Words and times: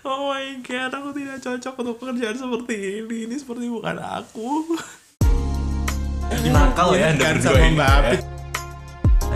Oh 0.00 0.32
my 0.32 0.64
god, 0.64 0.96
aku 0.96 1.12
tidak 1.12 1.44
cocok 1.44 1.74
untuk 1.84 1.96
pekerjaan 2.00 2.32
seperti 2.32 3.04
ini. 3.04 3.28
Ini 3.28 3.36
seperti 3.36 3.68
bukan 3.68 4.00
aku. 4.00 4.80
Nakal 6.40 6.96
ya 6.96 7.12
Kan 7.20 7.36
sama 7.36 7.60
ini. 7.60 7.76
Mbak 7.76 7.84
ya. 7.84 8.00
Apit. 8.00 8.20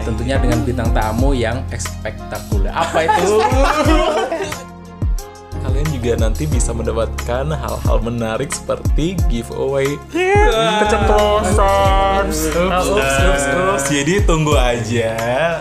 Tentunya 0.08 0.40
dengan 0.40 0.64
bintang 0.64 0.88
tamu 0.96 1.36
yang 1.36 1.60
ekspektakuler. 1.68 2.72
Apa 2.72 2.96
itu? 3.04 3.44
Kalian 5.68 5.88
juga 5.92 6.12
nanti 6.16 6.48
bisa 6.48 6.72
mendapatkan 6.72 7.44
hal-hal 7.44 7.98
menarik 8.00 8.48
seperti 8.48 9.20
giveaway. 9.28 10.00
Keceplosan. 10.80 12.24
Ups, 12.24 12.40
ups, 12.56 13.44
ups. 13.52 13.84
Jadi 13.92 14.24
tunggu 14.24 14.56
aja. 14.56 15.60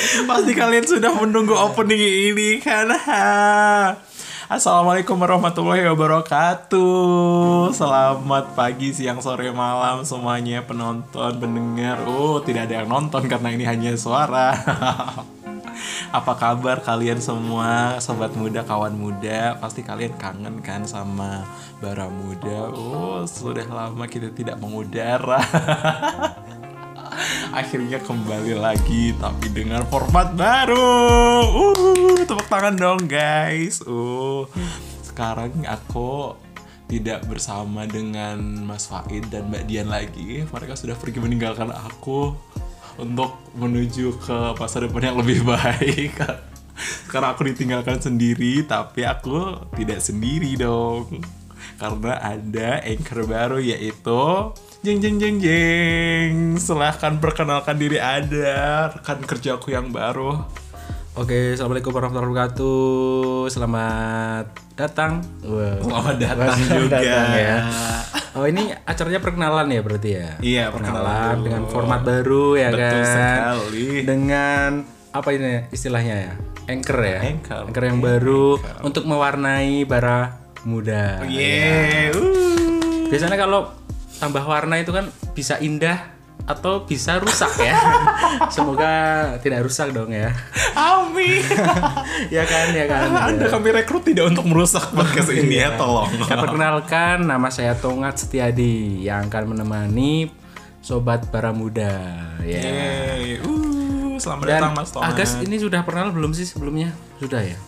Pasti 0.00 0.52
kalian 0.56 0.86
sudah 0.88 1.12
menunggu 1.12 1.52
opening 1.52 2.00
ini 2.00 2.56
kan? 2.56 2.88
Ha. 2.88 3.28
Assalamualaikum 4.50 5.14
warahmatullahi 5.14 5.84
wabarakatuh. 5.92 7.70
Selamat 7.70 8.50
pagi, 8.56 8.90
siang, 8.96 9.20
sore, 9.22 9.52
malam 9.52 10.02
semuanya 10.02 10.64
penonton, 10.64 11.38
pendengar. 11.38 12.02
Oh, 12.08 12.40
tidak 12.42 12.66
ada 12.66 12.82
yang 12.82 12.88
nonton 12.90 13.28
karena 13.28 13.52
ini 13.52 13.64
hanya 13.68 13.92
suara. 13.94 14.56
Apa 16.18 16.32
kabar 16.34 16.82
kalian 16.82 17.22
semua, 17.22 18.00
sobat 18.02 18.34
muda, 18.34 18.64
kawan 18.66 18.96
muda? 18.96 19.54
Pasti 19.60 19.84
kalian 19.84 20.16
kangen 20.18 20.64
kan 20.64 20.82
sama 20.88 21.46
bara 21.78 22.10
muda. 22.10 22.72
Oh, 22.74 23.22
sudah 23.28 23.68
lama 23.68 24.08
kita 24.08 24.32
tidak 24.32 24.58
mengudara. 24.58 25.38
Akhirnya 27.50 27.98
kembali 27.98 28.54
lagi 28.54 29.10
tapi 29.18 29.50
dengan 29.50 29.82
format 29.90 30.30
baru. 30.38 31.42
Uh, 31.50 32.22
tepuk 32.22 32.46
tangan 32.46 32.78
dong 32.78 33.10
guys. 33.10 33.82
Uh, 33.82 34.46
sekarang 35.02 35.66
aku 35.66 36.38
tidak 36.86 37.26
bersama 37.26 37.90
dengan 37.90 38.38
Mas 38.62 38.86
Faid 38.86 39.34
dan 39.34 39.50
Mbak 39.50 39.66
Dian 39.66 39.90
lagi. 39.90 40.46
Mereka 40.46 40.78
sudah 40.78 40.94
pergi 40.94 41.18
meninggalkan 41.18 41.74
aku 41.74 42.38
untuk 43.02 43.34
menuju 43.58 44.14
ke 44.22 44.54
masa 44.54 44.86
depan 44.86 45.10
yang 45.10 45.18
lebih 45.18 45.42
baik. 45.50 46.22
Sekarang 47.10 47.34
aku 47.34 47.50
ditinggalkan 47.50 47.98
sendiri, 47.98 48.62
tapi 48.62 49.02
aku 49.02 49.58
tidak 49.74 49.98
sendiri 49.98 50.54
dong. 50.54 51.18
Karena 51.82 52.14
ada 52.22 52.78
anchor 52.86 53.26
baru 53.26 53.58
yaitu 53.58 54.54
Jeng 54.80 54.96
jeng 54.96 55.20
jeng 55.20 55.36
jeng 55.36 56.56
Silahkan 56.56 57.20
perkenalkan 57.20 57.76
diri 57.76 58.00
Anda 58.00 58.88
Rekan 58.88 59.20
kerjaku 59.28 59.76
yang 59.76 59.92
baru 59.92 60.40
Oke, 61.20 61.52
assalamualaikum 61.52 61.90
warahmatullahi 61.90 62.32
wabarakatuh. 62.32 63.50
Selamat 63.50 64.46
datang. 64.78 65.18
Wah. 65.42 65.76
Selamat 65.82 66.16
datang 66.22 66.48
Selamat 66.54 66.70
juga 66.80 66.96
datang 67.02 67.28
ya. 67.34 67.56
Oh 68.38 68.46
ini 68.46 68.62
acaranya 68.86 69.18
perkenalan 69.20 69.68
ya 69.74 69.80
berarti 69.82 70.10
ya? 70.16 70.28
Iya, 70.38 70.64
perkenalan 70.70 71.34
dulu. 71.34 71.44
dengan 71.50 71.62
format 71.66 72.00
baru 72.06 72.46
ya 72.54 72.68
Betul 72.70 72.80
kan? 72.80 73.04
sekali. 73.10 73.88
Dengan 74.06 74.70
apa 75.10 75.28
ini 75.34 75.52
istilahnya 75.74 76.14
ya? 76.14 76.32
Anchor 76.70 76.98
ya? 77.02 77.18
Anchor. 77.26 77.82
yang 77.82 77.98
baru 78.00 78.44
untuk 78.86 79.04
mewarnai 79.04 79.82
bara 79.84 80.38
muda. 80.62 81.26
Yeah 81.26 82.14
uh. 82.14 83.10
Biasanya 83.10 83.34
kalau 83.34 83.79
tambah 84.20 84.44
warna 84.44 84.76
itu 84.76 84.92
kan 84.92 85.08
bisa 85.32 85.56
indah 85.56 86.20
atau 86.44 86.84
bisa 86.84 87.16
rusak 87.20 87.52
ya. 87.62 87.76
Semoga 88.54 88.92
tidak 89.40 89.64
rusak 89.64 89.96
dong 89.96 90.12
ya. 90.12 90.32
Amin 90.76 91.40
ya 92.36 92.44
kan, 92.44 92.66
ya 92.76 92.84
kan. 92.84 93.08
Anda 93.32 93.48
kami 93.48 93.68
rekrut 93.72 94.04
tidak 94.04 94.32
untuk 94.32 94.44
merusak 94.48 94.92
podcast 94.92 95.32
ini 95.34 95.60
ya 95.60 95.74
Tolong 95.76 96.08
Saya 96.24 96.38
perkenalkan 96.40 97.26
nama 97.26 97.48
saya 97.52 97.76
Tongat 97.76 98.22
Setiadi 98.22 99.04
yang 99.04 99.28
akan 99.28 99.56
menemani 99.56 100.30
sobat 100.80 101.28
bara 101.28 101.52
muda 101.52 101.92
ya. 102.40 102.60
Yeay 102.60 103.44
uh, 103.44 104.16
Selamat 104.16 104.44
Dan 104.48 104.60
datang 104.60 104.74
Mas 104.76 104.90
Thomas 104.92 105.12
Agas 105.12 105.30
ini 105.44 105.56
sudah 105.60 105.80
pernah 105.84 106.08
belum 106.08 106.32
sih 106.32 106.48
sebelumnya? 106.48 106.92
Sudah 107.20 107.44
ya. 107.44 107.58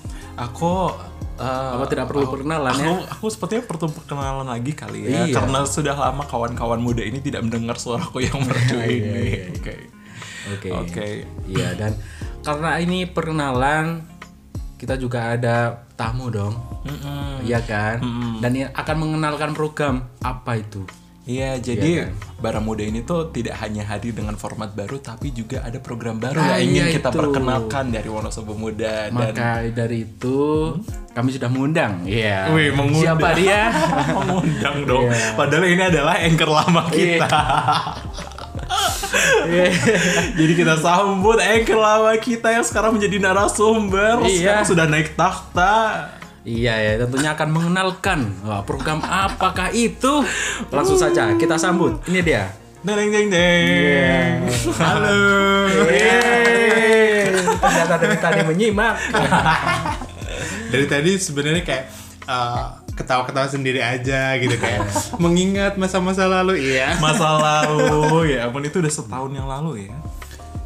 Aku 0.41 0.97
uh, 1.43 1.75
Apa 1.75 1.85
tidak 1.91 2.07
perlu 2.07 2.31
perkenalan 2.31 2.71
ya? 2.79 2.87
aku, 2.87 2.95
aku 3.19 3.27
sepertinya 3.27 3.63
perlu 3.67 3.91
perkenalan 3.91 4.47
lagi 4.47 4.73
kali 4.73 4.99
ya 5.11 5.27
Iya. 5.27 5.35
Karena 5.35 5.67
sudah 5.67 5.99
lama 5.99 6.23
kawan-kawan 6.23 6.79
muda 6.79 7.03
ini 7.03 7.19
tidak 7.19 7.43
mendengar 7.43 7.75
suaraku 7.75 8.23
yang 8.23 8.39
merdu 8.47 8.79
ini 8.79 9.51
Oke 9.59 9.77
Oke. 10.55 10.69
Oke 10.71 11.09
Iya 11.51 11.75
dan 11.75 11.99
karena 12.43 12.79
ini 12.79 13.07
perkenalan 13.07 14.03
kita 14.75 14.99
juga 14.99 15.39
ada 15.39 15.87
tamu 15.95 16.27
dong. 16.27 16.59
Mm-mm. 16.83 17.47
Iya 17.47 17.63
kan? 17.63 18.03
Dan 18.43 18.51
ini 18.51 18.67
akan 18.67 18.97
mengenalkan 18.99 19.55
program 19.55 20.11
apa 20.19 20.59
itu? 20.59 20.83
Iya, 21.23 21.55
jadi 21.57 22.11
Bara 22.37 22.59
Muda 22.59 22.83
ini 22.83 23.01
tuh 23.01 23.31
tidak 23.31 23.55
hanya 23.57 23.87
hadir 23.87 24.11
dengan 24.11 24.35
format 24.35 24.75
baru, 24.75 24.99
tapi 24.99 25.31
juga 25.31 25.63
ada 25.63 25.79
program 25.79 26.19
baru 26.19 26.35
Ah, 26.37 26.59
yang 26.59 26.67
ingin 26.69 26.83
iya 26.83 26.87
kita 26.93 27.09
itu. 27.09 27.17
perkenalkan 27.17 27.85
dari 27.89 28.09
Wonosobo 28.11 28.53
Muda 28.53 29.07
dan 29.07 29.15
Maka 29.31 29.63
dari 29.71 30.03
itu 30.03 30.75
kami 31.11 31.31
sudah 31.31 31.47
mengundang. 31.47 32.03
Iya. 32.03 32.51
Wih, 32.51 32.75
mengundang. 32.75 33.15
Siapa 33.15 33.29
dia? 33.35 33.71
mengundang 34.19 34.77
dong. 34.83 35.07
Iya. 35.07 35.39
Padahal 35.39 35.65
ini 35.65 35.83
adalah 35.85 36.15
anchor 36.19 36.51
lama 36.51 36.83
kita. 36.91 37.29
Iya. 39.47 39.71
Jadi 40.39 40.53
kita 40.55 40.75
sambut 40.77 41.39
anchor 41.39 41.79
lama 41.79 42.13
kita 42.17 42.51
yang 42.51 42.65
sekarang 42.65 42.99
menjadi 42.99 43.23
narasumber, 43.23 44.27
Iya. 44.27 44.35
sekarang 44.59 44.65
sudah 44.67 44.87
naik 44.87 45.15
takhta. 45.15 45.75
Iya 46.43 46.75
ya, 46.75 46.93
tentunya 47.07 47.39
akan 47.39 47.49
mengenalkan 47.55 48.35
wah, 48.43 48.67
program 48.67 48.99
apakah 48.99 49.71
itu. 49.71 50.27
Langsung 50.75 50.99
saja 50.99 51.39
kita 51.39 51.55
sambut. 51.55 52.03
Ini 52.11 52.19
dia. 52.19 52.51
Deng 52.83 52.99
deng 52.99 53.11
deng 53.15 53.29
deng. 53.31 54.51
Halo. 54.75 55.23
Yeay. 55.87 57.31
Ternyata 57.47 57.95
dari 57.95 58.19
tadi 58.19 58.41
menyimak. 58.43 58.95
Dari 60.67 60.87
tadi 60.91 61.15
sebenarnya 61.15 61.63
kayak 61.63 61.85
eh, 62.27 62.67
ketawa-ketawa 62.99 63.47
sendiri 63.47 63.79
aja 63.79 64.35
gitu 64.43 64.59
kayak 64.59 64.83
mengingat 65.23 65.79
masa-masa 65.79 66.27
lalu 66.27 66.59
iya. 66.75 66.99
Masa 66.99 67.39
lalu 67.39 68.35
ya, 68.35 68.51
ampun 68.51 68.67
itu 68.67 68.83
udah 68.83 68.91
setahun 68.91 69.31
yang 69.31 69.47
lalu 69.47 69.87
ya. 69.87 69.97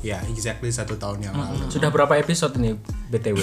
Ya, 0.00 0.18
exactly 0.32 0.72
satu 0.72 0.96
tahun 0.96 1.20
yang 1.20 1.36
lalu. 1.36 1.68
Sudah 1.68 1.92
berapa 1.92 2.16
episode 2.16 2.56
ini 2.56 2.80
BTW? 3.06 3.36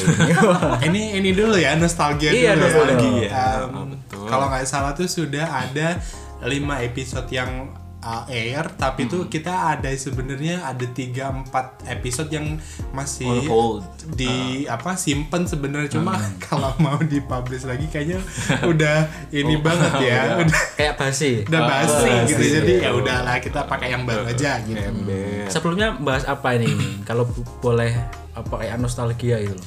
ini 0.87 1.15
ini 1.15 1.31
dulu 1.31 1.55
ya 1.55 1.73
nostalgia 1.73 2.29
Iya, 2.29 2.53
dulu 2.53 2.63
nostalgia. 2.65 3.11
ya. 3.23 3.45
Oh, 3.63 3.71
Um, 3.73 3.87
betul. 3.91 4.25
Kalau 4.25 4.45
nggak 4.47 4.63
salah 4.63 4.91
tuh 4.91 5.07
sudah 5.07 5.45
ada 5.45 5.99
5 6.39 6.49
episode 6.83 7.27
yang 7.29 7.71
uh, 7.99 8.23
air, 8.27 8.67
tapi 8.73 9.05
tuh 9.05 9.25
kita 9.25 9.47
ada 9.71 9.87
sebenarnya 9.89 10.59
ada 10.61 10.83
3 10.83 11.47
4 11.47 11.47
episode 11.89 12.27
yang 12.27 12.59
masih 12.91 13.23
On 13.25 13.47
hold. 13.47 13.83
di 14.11 14.33
apa 14.65 14.93
simpen 14.93 15.43
sebenarnya 15.43 15.87
cuma 15.93 16.19
kalau 16.45 16.75
mau 16.77 16.99
dipublish 16.99 17.63
lagi 17.63 17.87
kayaknya 17.87 18.19
udah 18.67 18.97
ini 19.31 19.55
banget 19.57 19.91
ya. 20.03 20.21
Udah 20.37 20.61
Kayak 20.73 20.95
basi. 20.97 21.31
udah 21.43 21.61
basi 21.63 22.11
basi, 22.11 22.29
gitu. 22.29 22.41
iya. 22.41 22.51
Jadi 22.57 22.73
ya 22.81 22.91
udahlah 22.91 23.35
kita 23.39 23.59
pakai 23.63 23.87
yang 23.89 24.03
baru 24.03 24.23
aja 24.25 24.59
gitu. 24.61 24.75
Ember. 24.75 25.47
Sebelumnya 25.47 25.95
bahas 25.95 26.23
apa 26.25 26.51
ini? 26.53 26.67
Kalau 27.01 27.23
boleh 27.59 27.95
apa 28.33 28.53
kayak 28.61 28.77
nostalgia 28.81 29.37
itu? 29.41 29.57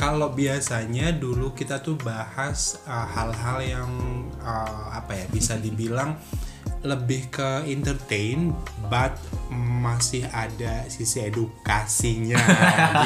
Kalau 0.00 0.32
biasanya 0.32 1.12
dulu 1.12 1.52
kita 1.52 1.84
tuh 1.84 2.00
bahas 2.00 2.80
uh, 2.88 3.04
hal-hal 3.04 3.58
yang 3.60 3.90
uh, 4.40 4.96
apa 4.96 5.12
ya 5.12 5.26
bisa 5.28 5.60
dibilang 5.60 6.16
lebih 6.80 7.28
ke 7.28 7.68
entertain, 7.68 8.56
but 8.88 9.12
masih 9.52 10.24
ada 10.32 10.88
sisi 10.88 11.20
edukasinya. 11.24 12.40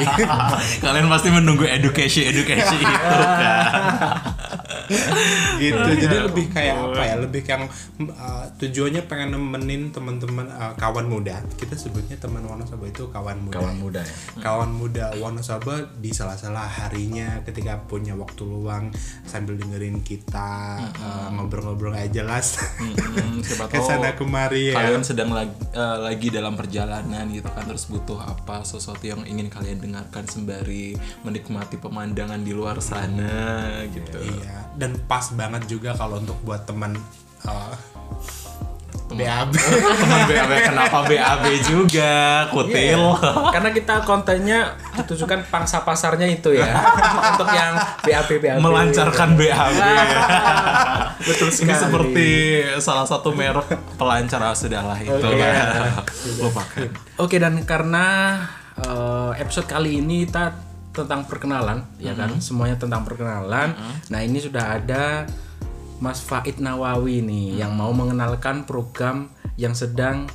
Kalian 0.83 1.07
pasti 1.11 1.29
menunggu 1.31 1.67
edukasi 1.67 2.27
edukasi 2.27 2.75
itu 2.79 2.95
kan. 2.95 3.59
gitu. 5.57 5.89
Jadi 6.05 6.15
lebih 6.29 6.45
kayak 6.51 6.75
apa 6.77 7.01
ya? 7.03 7.15
Lebih 7.19 7.41
yang 7.43 7.63
uh, 8.15 8.45
tujuannya 8.59 9.01
pengen 9.09 9.35
nemenin 9.35 9.89
teman-teman 9.91 10.47
uh, 10.51 10.73
kawan 10.77 11.07
muda. 11.09 11.41
Kita 11.57 11.75
sebutnya 11.75 12.15
teman 12.19 12.45
Wonosobo 12.45 12.85
itu 12.87 13.09
kawan 13.09 13.43
muda. 13.43 13.59
Kawan 13.59 13.75
muda 13.81 14.01
ya. 14.03 14.15
kawan 14.39 14.71
muda 14.71 15.05
Wonosobo 15.19 15.75
di 15.99 16.11
salah-salah 16.15 16.67
harinya 16.85 17.41
ketika 17.43 17.81
punya 17.87 18.13
waktu 18.15 18.45
luang 18.45 18.93
sambil 19.25 19.57
dengerin 19.59 19.99
kita 20.05 20.79
uh, 21.01 21.27
ngobrol-ngobrol 21.33 21.91
aja 21.91 22.21
jelas 22.21 22.61
Mm-mm, 22.79 23.43
siapa 23.43 23.64
tahu 23.69 23.81
ke 23.81 23.89
sana 23.89 24.09
kemari 24.13 24.71
ya. 24.71 24.75
kalian 24.77 25.03
sedang 25.03 25.29
lagi, 25.33 25.55
eh, 25.73 25.97
lagi 26.01 26.27
dalam 26.29 26.53
perjalanan 26.53 27.25
gitu 27.33 27.49
kan 27.49 27.65
terus 27.65 27.89
butuh 27.89 28.19
apa 28.21 28.61
sesuatu 28.61 29.03
yang 29.05 29.21
ingin 29.25 29.49
kalian 29.49 29.81
dengarkan 29.81 30.25
sembari 30.29 30.95
menikmati 31.25 31.81
pemandangan 31.81 32.41
di 32.41 32.51
luar 32.53 32.77
sana 32.79 33.83
gitu. 33.89 34.21
Iya 34.21 34.65
dan 34.75 34.99
pas 35.07 35.31
banget 35.33 35.65
juga 35.71 35.95
kalau 35.95 36.19
untuk 36.19 36.35
buat 36.43 36.67
teman 36.67 36.99
uh, 37.47 37.73
BAB 39.15 39.51
BAB 40.27 40.51
kenapa 40.69 40.97
BAB 41.07 41.43
juga? 41.63 42.45
Kutil. 42.51 43.01
Karena 43.51 43.69
kita 43.71 44.03
kontennya 44.03 44.75
ditujukan 44.99 45.47
pangsa 45.47 45.81
pasarnya 45.87 46.27
itu 46.27 46.51
ya. 46.51 46.69
Untuk 47.35 47.49
yang 47.51 47.73
BAB 48.03 48.29
BAB. 48.43 48.59
melancarkan 48.59 49.39
BAB 49.39 49.77
Betul 51.27 51.49
ini 51.49 51.55
sekali. 51.55 51.79
seperti 51.79 52.29
salah 52.83 53.07
satu 53.07 53.31
merek 53.31 53.71
pelancar 53.95 54.43
ah, 54.43 54.53
sudahlah 54.53 54.99
itu 54.99 55.15
lah 55.15 56.03
lupakan. 56.43 56.91
Oke 57.17 57.39
dan 57.39 57.55
karena 57.63 58.37
eh, 58.77 59.31
episode 59.39 59.65
kali 59.71 60.03
ini 60.03 60.27
kita 60.27 60.51
tentang 60.95 61.27
perkenalan 61.27 61.83
ya 61.99 62.15
kan? 62.15 62.39
Semuanya 62.39 62.75
tentang 62.79 63.03
perkenalan. 63.07 63.75
Nah 64.11 64.19
ini 64.23 64.39
sudah 64.39 64.79
ada 64.79 65.27
Mas 66.03 66.19
Faid 66.19 66.59
Nawawi 66.59 67.23
nih 67.23 67.63
yang 67.63 67.75
mau 67.75 67.95
mengenalkan 67.95 68.67
program 68.67 69.31
yang 69.55 69.71
sedang 69.71 70.27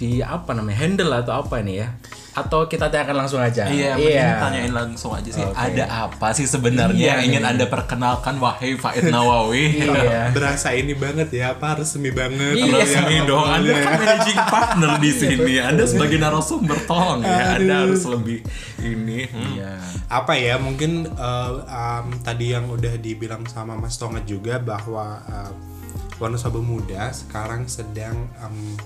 di 0.00 0.24
apa 0.24 0.56
namanya 0.56 0.78
handle 0.82 1.12
atau 1.12 1.44
apa 1.44 1.60
ini 1.60 1.84
ya? 1.84 1.88
Atau 2.32 2.64
kita 2.64 2.88
tanyakan 2.88 3.16
langsung 3.20 3.38
aja? 3.38 3.68
Iya, 3.68 3.92
mending 3.92 4.40
tanyain 4.40 4.72
langsung 4.72 5.12
aja 5.12 5.28
sih. 5.28 5.44
Ada 5.44 5.84
apa 6.08 6.32
sih 6.32 6.48
sebenarnya 6.48 6.96
Iya, 6.96 7.12
yang 7.12 7.20
ingin 7.28 7.44
Anda 7.44 7.68
perkenalkan 7.68 8.40
wahai 8.40 8.74
Faid 8.74 9.12
Nawawi? 9.12 9.64
Iya. 9.92 10.32
berasa 10.32 10.72
ini 10.72 10.96
banget 10.96 11.28
ya 11.30 11.52
apa 11.52 11.76
resmi 11.76 12.08
banget 12.08 12.56
Iya, 12.56 12.72
Resmi 12.72 13.14
yang 13.20 13.28
dong, 13.28 13.44
Anda 13.44 13.68
awalnya. 13.68 13.84
kan 13.84 13.92
managing 13.98 14.40
partner 14.48 14.90
di 14.96 15.10
sini. 15.12 15.54
Anda 15.60 15.84
sebagai 15.84 16.16
narasumber 16.16 16.78
tolong 16.84 17.20
ya, 17.20 17.60
Anda 17.60 17.74
harus 17.84 18.02
lebih 18.04 18.40
ini. 18.80 19.28
hmm. 19.28 19.50
Iya. 19.52 19.72
apa 20.08 20.32
ya 20.36 20.56
mungkin 20.56 21.08
uh, 21.08 21.52
um, 21.64 22.06
tadi 22.20 22.52
yang 22.52 22.68
udah 22.68 22.96
dibilang 22.96 23.44
sama 23.44 23.76
Mas 23.76 23.96
Tonga 23.96 24.20
juga 24.24 24.56
bahwa 24.56 25.20
uh, 25.24 25.52
Wonosobo 26.16 26.60
Muda 26.60 27.08
sekarang 27.12 27.64
sedang 27.64 28.28
um, 28.40 28.76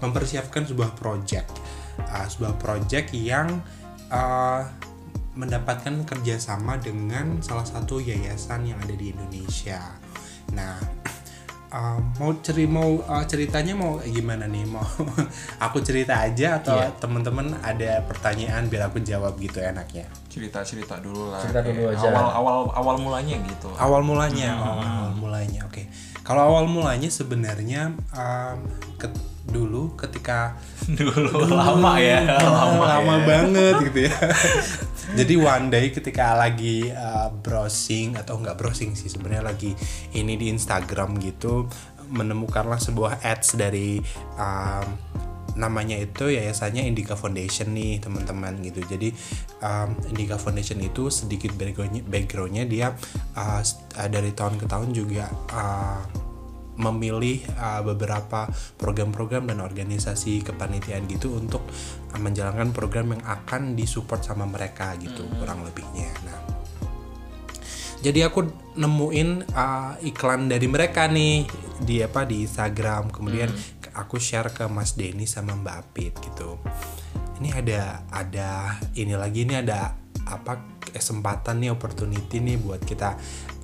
mempersiapkan 0.00 0.66
sebuah 0.66 0.94
project 0.94 1.50
Uh, 1.98 2.24
sebuah 2.24 2.56
project 2.56 3.12
yang 3.12 3.60
uh, 4.08 4.64
mendapatkan 5.32 6.04
kerjasama 6.04 6.76
dengan 6.76 7.40
salah 7.40 7.64
satu 7.64 7.96
yayasan 7.98 8.64
yang 8.64 8.76
ada 8.78 8.92
di 8.92 9.12
Indonesia. 9.12 9.80
Nah, 10.52 10.76
uh, 11.72 11.96
mau 12.16 12.36
ceri 12.40 12.68
mau 12.68 13.00
uh, 13.00 13.24
ceritanya 13.24 13.72
mau 13.72 13.96
gimana 14.00 14.44
nih? 14.44 14.64
Mau 14.64 14.84
aku 15.64 15.80
cerita 15.80 16.20
aja 16.20 16.60
atau 16.60 16.76
Iya. 16.76 16.92
teman-teman 16.96 17.56
ada 17.60 18.04
pertanyaan 18.04 18.68
biar 18.68 18.88
aku 18.88 19.00
jawab 19.00 19.36
gitu 19.36 19.60
enaknya? 19.60 20.04
Cerita-cerita 20.28 21.00
dulu 21.00 21.32
lah. 21.32 21.40
Cerita 21.40 21.64
dulu 21.64 21.92
aja. 21.92 22.08
Awal 22.08 22.28
awal 22.36 22.56
awal 22.72 22.96
mulanya 23.00 23.36
gitu. 23.40 23.68
Awal 23.76 24.00
mulanya, 24.00 24.48
oh, 24.60 24.80
awal 24.80 25.12
mulanya, 25.16 25.60
oke. 25.64 25.84
Kalau 26.20 26.40
awal 26.44 26.64
mulanya 26.68 27.08
sebenarnya 27.08 27.92
um, 28.12 28.58
ke- 28.96 29.31
dulu 29.48 29.98
ketika 29.98 30.54
dulu 30.98 31.50
lama 31.50 31.98
ya, 31.98 32.38
lama, 32.38 32.84
lama 32.98 33.14
ya. 33.18 33.24
banget 33.26 33.74
gitu 33.90 33.98
ya. 34.06 34.16
Jadi 35.18 35.34
one 35.36 35.66
day 35.68 35.90
ketika 35.90 36.38
lagi 36.38 36.88
uh, 36.88 37.28
browsing 37.28 38.14
atau 38.14 38.38
nggak 38.38 38.54
browsing 38.56 38.94
sih 38.94 39.10
sebenarnya 39.10 39.44
lagi 39.50 39.74
ini 40.14 40.38
di 40.38 40.48
Instagram 40.48 41.18
gitu 41.18 41.66
menemukanlah 42.12 42.76
sebuah 42.76 43.24
ads 43.24 43.56
dari 43.56 43.98
um, 44.36 44.86
namanya 45.52 46.00
itu 46.00 46.32
yayasannya 46.32 46.88
Indica 46.88 47.12
Foundation 47.12 47.76
nih 47.76 48.00
teman-teman 48.00 48.56
gitu. 48.64 48.80
Jadi 48.84 49.12
um, 49.60 49.92
Indica 50.08 50.40
Foundation 50.40 50.80
itu 50.80 51.12
sedikit 51.12 51.52
backgroundnya, 51.52 52.02
backgroundnya 52.04 52.64
dia 52.64 52.96
uh, 53.36 53.60
uh, 53.60 54.08
dari 54.08 54.32
tahun 54.32 54.56
ke 54.56 54.66
tahun 54.68 54.96
juga 54.96 55.28
uh, 55.52 56.31
memilih 56.82 57.46
uh, 57.54 57.86
beberapa 57.86 58.50
program-program 58.76 59.46
dan 59.46 59.62
organisasi 59.62 60.42
kepanitiaan 60.42 61.06
gitu 61.06 61.38
untuk 61.38 61.62
uh, 62.10 62.18
menjalankan 62.18 62.74
program 62.74 63.14
yang 63.14 63.22
akan 63.22 63.78
disupport 63.78 64.18
sama 64.18 64.44
mereka 64.50 64.98
gitu 64.98 65.22
kurang 65.38 65.62
lebihnya. 65.62 66.10
Nah, 66.26 66.38
jadi 68.02 68.26
aku 68.26 68.50
nemuin 68.74 69.54
uh, 69.54 69.94
iklan 70.02 70.50
dari 70.50 70.66
mereka 70.66 71.06
nih 71.06 71.46
di 71.78 72.02
apa 72.02 72.26
di 72.26 72.42
Instagram, 72.42 73.14
kemudian 73.14 73.46
aku 73.94 74.18
share 74.18 74.50
ke 74.50 74.66
Mas 74.66 74.98
Denny 74.98 75.30
sama 75.30 75.54
Mbak 75.54 75.76
Apit 75.78 76.12
gitu. 76.18 76.58
Ini 77.38 77.54
ada 77.62 78.02
ada 78.10 78.50
ini 78.98 79.14
lagi 79.14 79.46
ini 79.46 79.54
ada 79.54 79.94
apa 80.26 80.58
kesempatan 80.90 81.62
nih 81.62 81.70
opportunity 81.70 82.42
nih 82.42 82.58
buat 82.58 82.82
kita 82.82 83.14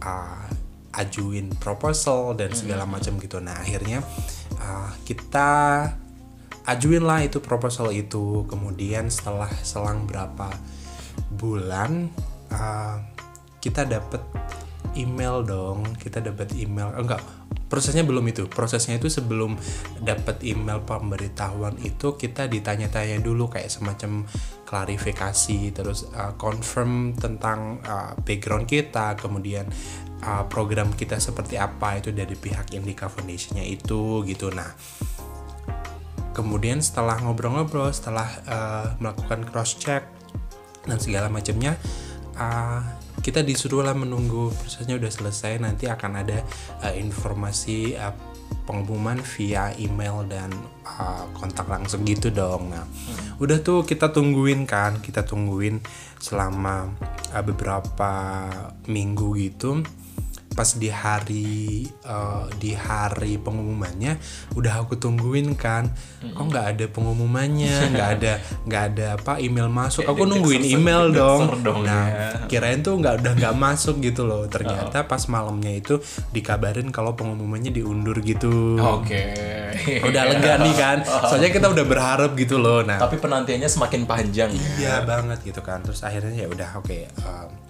uh, 0.07 0.68
ajuin 0.95 1.53
proposal 1.57 2.33
dan 2.39 2.53
segala 2.57 2.89
macam 2.89 3.21
gitu. 3.21 3.39
Nah 3.43 3.59
akhirnya 3.61 4.01
uh, 4.61 4.91
kita 5.05 5.49
ajuin 6.69 7.05
lah 7.05 7.25
itu 7.25 7.41
proposal 7.41 7.93
itu. 7.93 8.49
Kemudian 8.49 9.13
setelah 9.13 9.51
selang 9.61 10.09
berapa 10.09 10.53
bulan 11.35 12.09
uh, 12.53 12.97
kita 13.61 13.85
dapat 13.85 14.23
email 14.97 15.45
dong. 15.45 15.85
Kita 16.01 16.25
dapat 16.25 16.57
email 16.57 16.95
oh, 16.95 17.05
enggak 17.05 17.23
prosesnya 17.69 18.03
belum 18.03 18.25
itu 18.33 18.49
prosesnya 18.49 18.97
itu 18.97 19.13
sebelum 19.13 19.55
dapat 20.01 20.41
email 20.43 20.81
pemberitahuan 20.83 21.77
itu 21.85 22.17
kita 22.17 22.49
ditanya-tanya 22.49 23.21
dulu 23.21 23.53
kayak 23.53 23.69
semacam 23.69 24.25
klarifikasi 24.65 25.77
terus 25.77 26.09
uh, 26.17 26.33
confirm 26.41 27.13
tentang 27.15 27.85
uh, 27.85 28.17
background 28.25 28.65
kita 28.65 29.15
kemudian 29.21 29.69
uh, 30.25 30.45
program 30.47 30.91
kita 30.95 31.19
seperti 31.19 31.59
apa 31.61 31.99
itu 31.99 32.11
dari 32.11 32.35
pihak 32.35 32.75
Indica 32.75 33.07
Foundation-nya 33.07 33.65
itu 33.67 34.23
gitu. 34.27 34.51
Nah 34.55 34.71
kemudian 36.35 36.79
setelah 36.79 37.19
ngobrol-ngobrol 37.19 37.91
setelah 37.91 38.29
uh, 38.47 38.87
melakukan 39.03 39.43
cross 39.51 39.75
check 39.75 40.07
dan 40.87 41.03
segala 41.03 41.27
macamnya 41.27 41.75
uh, 42.39 42.81
kita 43.19 43.43
disuruh 43.43 43.83
lah 43.83 43.99
menunggu 43.99 44.55
prosesnya 44.55 44.95
udah 44.95 45.11
selesai. 45.11 45.59
Nanti 45.59 45.91
akan 45.91 46.13
ada 46.23 46.39
uh, 46.87 46.95
informasi 46.95 47.99
uh, 47.99 48.15
pengumuman 48.65 49.21
via 49.37 49.75
email 49.77 50.25
dan 50.29 50.49
uh, 50.87 51.25
kontak 51.37 51.67
langsung 51.69 52.07
gitu 52.07 52.31
dong. 52.31 52.73
Nah 52.73 52.87
udah 53.43 53.59
tuh 53.63 53.83
kita 53.87 54.11
tungguin 54.15 54.67
kan 54.67 54.99
kita 55.03 55.27
tungguin 55.27 55.83
selama 56.23 56.91
uh, 57.35 57.45
beberapa 57.45 58.13
minggu 58.87 59.35
gitu 59.39 59.83
pas 60.59 60.75
di 60.75 60.91
hari 60.91 61.87
eh, 61.87 62.45
di 62.59 62.75
hari 62.75 63.39
pengumumannya 63.39 64.19
udah 64.59 64.83
aku 64.83 64.99
tungguin 64.99 65.55
kan. 65.55 65.87
Kok 66.19 66.45
nggak 66.51 66.67
ada 66.75 66.85
pengumumannya? 66.91 67.95
Nggak 67.95 68.09
ada 68.19 68.33
nggak 68.67 68.83
ada 68.91 69.07
apa 69.15 69.39
email 69.39 69.71
masuk. 69.71 70.03
Aku 70.03 70.27
Kayak 70.27 70.31
nungguin 70.35 70.65
email 70.67 71.15
dong, 71.15 71.63
nah 71.87 72.05
ya. 72.11 72.29
kirain 72.51 72.83
tuh 72.83 72.99
nggak 72.99 73.23
udah 73.23 73.33
nggak 73.39 73.55
masuk 73.55 74.03
gitu 74.03 74.27
loh. 74.27 74.43
Ternyata 74.55 75.07
pas 75.07 75.23
malamnya 75.31 75.79
itu 75.79 76.03
dikabarin 76.35 76.91
kalau 76.91 77.15
pengumumannya 77.15 77.71
diundur 77.71 78.19
gitu. 78.27 78.83
Oke. 78.83 79.31
udah 80.03 80.23
lega 80.27 80.59
nih 80.59 80.75
kan. 80.75 80.99
Soalnya 81.31 81.55
kita 81.55 81.71
udah 81.71 81.87
berharap 81.87 82.35
gitu 82.35 82.59
loh. 82.59 82.83
Nah. 82.83 82.99
Tapi 82.99 83.23
penantiannya 83.23 83.71
semakin 83.71 84.11
panjang. 84.11 84.51
Iya 84.83 85.07
banget 85.07 85.39
gitu 85.47 85.63
kan. 85.63 85.87
Terus 85.87 86.03
akhirnya 86.03 86.35
ya 86.35 86.51
udah 86.51 86.83
oke. 86.83 86.99
um, 87.23 87.69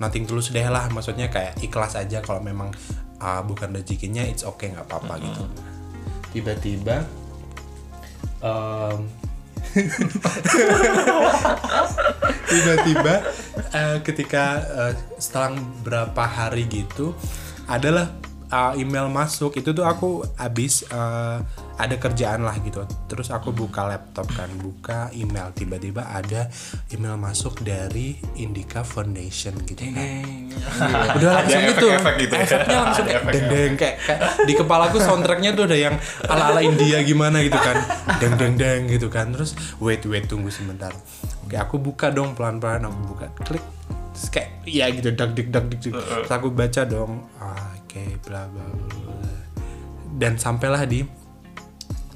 nothing 0.00 0.24
tulus 0.26 0.50
deh 0.50 0.64
lah. 0.66 0.88
Maksudnya 0.90 1.28
kayak 1.28 1.60
ikhlas 1.60 1.94
aja 1.94 2.24
kalau 2.24 2.40
memang 2.42 2.72
uh, 3.20 3.44
bukan 3.44 3.70
rezekinya 3.76 4.24
it's 4.24 4.42
okay 4.42 4.72
nggak 4.72 4.88
apa-apa 4.88 5.20
gitu. 5.22 5.44
Tiba-tiba 6.34 7.04
um, 8.40 9.06
tiba-tiba 12.50 13.14
uh, 13.70 13.98
ketika 14.02 14.44
uh, 14.66 14.92
setelah 15.20 15.54
berapa 15.84 16.24
hari 16.26 16.66
gitu 16.66 17.14
adalah 17.70 18.10
uh, 18.50 18.72
email 18.76 19.06
masuk 19.08 19.56
itu 19.56 19.70
tuh 19.70 19.86
aku 19.86 20.26
habis 20.36 20.84
uh, 20.90 21.40
ada 21.80 21.96
kerjaan 21.96 22.44
lah 22.44 22.52
gitu. 22.60 22.84
Terus 23.08 23.32
aku 23.32 23.56
buka 23.56 23.88
laptop 23.88 24.28
kan 24.36 24.50
buka 24.60 25.08
email. 25.16 25.48
Tiba-tiba 25.56 26.04
ada 26.12 26.52
email 26.92 27.16
masuk 27.16 27.64
dari 27.64 28.20
Indica 28.36 28.84
Foundation 28.84 29.56
gitu 29.64 29.88
kan. 29.88 30.50
Udah 31.16 31.30
langsung 31.40 31.62
Ada 31.62 31.70
gitu. 31.72 31.86
efek-efek 31.88 32.14
gitu 32.20 32.34
ya. 32.34 32.44
efeknya 32.44 32.78
langsung 32.84 33.06
efek-efek. 33.08 33.48
deng 33.48 33.74
kayak, 33.80 33.96
kayak 34.04 34.20
di 34.44 34.52
kepalaku 34.52 34.96
soundtracknya 35.00 35.50
tuh 35.56 35.64
ada 35.70 35.78
yang 35.78 35.94
ala 36.28 36.52
ala 36.52 36.60
India 36.60 37.00
gimana 37.00 37.40
gitu 37.40 37.56
kan. 37.56 37.76
Deng 38.20 38.34
deng 38.36 38.54
deng 38.60 38.80
gitu 38.92 39.08
kan. 39.08 39.32
Terus 39.32 39.56
wait 39.80 40.04
wait 40.04 40.28
tunggu 40.28 40.52
sebentar. 40.52 40.92
Oke 41.48 41.56
aku 41.56 41.80
buka 41.80 42.12
dong 42.12 42.36
pelan 42.36 42.60
pelan 42.60 42.84
aku 42.84 43.16
buka 43.16 43.26
klik. 43.40 43.64
Terus 44.12 44.28
kayak 44.28 44.48
iya 44.68 44.92
gitu 44.92 45.16
dak 45.16 45.32
dik 45.32 45.48
dak 45.48 45.64
dik 45.72 45.80
dik. 45.80 45.94
terus 45.96 46.28
aku 46.28 46.52
baca 46.52 46.84
dong 46.84 47.24
ah, 47.40 47.72
oke 47.90 48.22
bla 48.22 48.46
bla 48.46 48.62
bla 48.70 48.86
bla. 49.02 49.14
dan 50.14 50.38
sampailah 50.38 50.86
di 50.86 51.02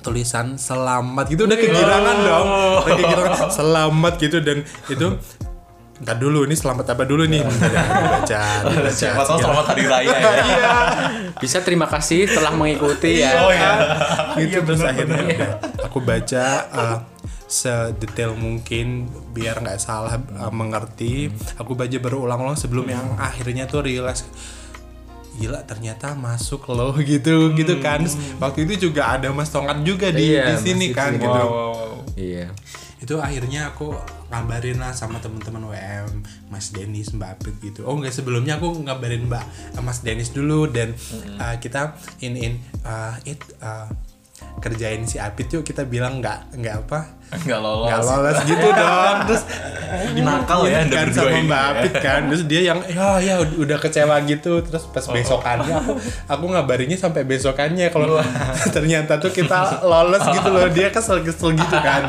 tulisan 0.07 0.55
selamat 0.55 1.27
gitu 1.35 1.51
udah 1.51 1.59
kegirangan 1.59 2.17
dong 2.23 2.49
udah 2.87 2.95
kegirangan 2.95 3.51
selamat 3.51 4.13
gitu 4.23 4.39
dan 4.39 4.63
itu 4.87 5.19
Ntar 5.95 6.19
dulu 6.19 6.43
ini 6.43 6.59
selamat 6.59 6.99
apa 6.99 7.07
dulu 7.07 7.23
nih? 7.23 7.39
Baca, 7.47 8.67
baca. 8.67 8.91
Siapa 8.91 9.23
tahu 9.23 9.39
selamat 9.39 9.67
hari 9.71 9.87
raya 9.87 10.17
ya. 10.19 10.75
Bisa 11.39 11.63
terima 11.63 11.87
kasih 11.87 12.27
telah 12.27 12.51
mengikuti 12.51 13.23
ya. 13.23 13.47
Oh 13.47 13.55
ya. 13.55 13.73
gitu 14.43 14.67
terus 14.67 14.83
akhirnya 14.83 15.23
udah 15.23 15.51
aku 15.87 16.03
baca 16.03 16.45
uh, 16.75 16.99
sedetail 17.47 18.35
mungkin 18.35 19.07
biar 19.31 19.63
nggak 19.63 19.79
salah 19.79 20.19
uh, 20.19 20.51
mengerti 20.51 21.31
aku 21.63 21.79
baca 21.79 21.95
berulang-ulang 22.03 22.59
sebelum 22.59 22.91
yang 22.91 23.15
akhirnya 23.15 23.71
tuh 23.71 23.87
realize 23.87 24.27
gila 25.35 25.61
ternyata 25.65 26.15
masuk 26.15 26.65
loh 26.71 26.95
gitu 27.11 27.53
gitu 27.53 27.79
kan. 27.79 28.03
Terus 28.03 28.17
waktu 28.39 28.65
itu 28.65 28.89
juga 28.89 29.15
ada 29.15 29.29
mas 29.31 29.51
Tongat 29.51 29.83
juga 29.83 30.09
di 30.11 30.35
Iya, 30.35 30.55
di 30.55 30.55
sini 30.63 30.87
kan 30.91 31.15
sini. 31.15 31.23
gitu. 31.23 31.41
Iya. 32.15 32.47
itu 33.05 33.21
akhirnya 33.21 33.69
aku 33.69 33.93
ngabarin 34.33 34.81
lah 34.81 34.97
sama 34.97 35.21
teman-teman 35.21 35.69
WM 35.69 36.25
Mas 36.49 36.73
Denis 36.73 37.13
Mbak 37.13 37.31
Apit 37.37 37.55
gitu. 37.61 37.85
Oh 37.85 38.01
enggak 38.01 38.17
sebelumnya 38.17 38.57
aku 38.57 38.81
ngabarin 38.81 39.29
Mbak 39.29 39.45
eh, 39.77 39.83
Mas 39.85 40.01
Denis 40.01 40.33
dulu. 40.33 40.65
Dan 40.73 40.97
uh, 41.37 41.53
kita 41.61 42.01
in 42.25 42.33
in 42.33 42.53
uh, 42.81 43.13
it 43.29 43.37
uh, 43.61 43.93
kerjain 44.59 45.03
si 45.05 45.19
Apit 45.19 45.51
yuk 45.51 45.63
kita 45.63 45.85
bilang 45.85 46.19
nggak 46.19 46.57
nggak 46.57 46.77
apa? 46.85 47.01
Enggak 47.35 47.59
lolos. 47.59 47.89
nggak 47.91 48.03
lolos 48.05 48.39
gitu 48.45 48.69
dong. 48.71 49.17
Terus 49.27 49.43
Nakal 50.17 50.61
ya 50.67 50.79
Anda 50.83 50.97
kan 50.97 51.09
sama 51.11 51.31
Mbak 51.37 51.59
ya. 51.59 51.71
Apit 51.75 51.95
kan. 51.99 52.21
Terus 52.31 52.43
dia 52.47 52.61
yang 52.65 52.79
ya 52.87 53.19
ya 53.19 53.35
ud- 53.39 53.59
udah 53.59 53.79
kecewa 53.79 54.17
gitu. 54.25 54.63
Terus 54.63 54.87
pas 54.89 55.05
besokannya 55.05 55.75
aku 55.75 55.93
aku 56.27 56.45
ngabarinnya 56.49 56.95
sampai 56.95 57.23
besokannya 57.23 57.91
kalau 57.91 58.23
ternyata 58.77 59.19
tuh 59.19 59.31
kita 59.31 59.83
lolos 59.83 60.23
gitu 60.23 60.49
loh. 60.49 60.69
Dia 60.69 60.89
kesel 60.89 61.21
kesel 61.21 61.53
gitu 61.55 61.77
kan. 61.77 62.03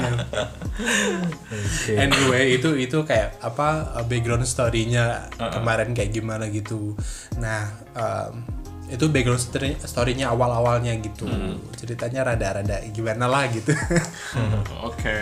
Anyway 1.89 2.57
itu 2.57 2.75
itu 2.75 2.97
kayak 3.01 3.39
apa 3.39 3.95
uh, 3.95 4.05
background 4.05 4.43
story-nya 4.43 5.31
kemarin 5.51 5.91
kayak 5.91 6.11
gimana 6.11 6.47
gitu. 6.49 6.93
Nah 7.37 7.71
um, 7.95 8.43
itu 8.85 9.09
background 9.09 9.41
story- 9.41 9.81
story-nya 9.81 10.29
awal-awalnya 10.29 10.93
gitu 11.01 11.25
ceritanya 11.73 12.33
rada-rada 12.33 12.85
gimana 12.93 13.25
lah 13.25 13.49
gitu 13.49 13.73
Oke. 14.87 15.17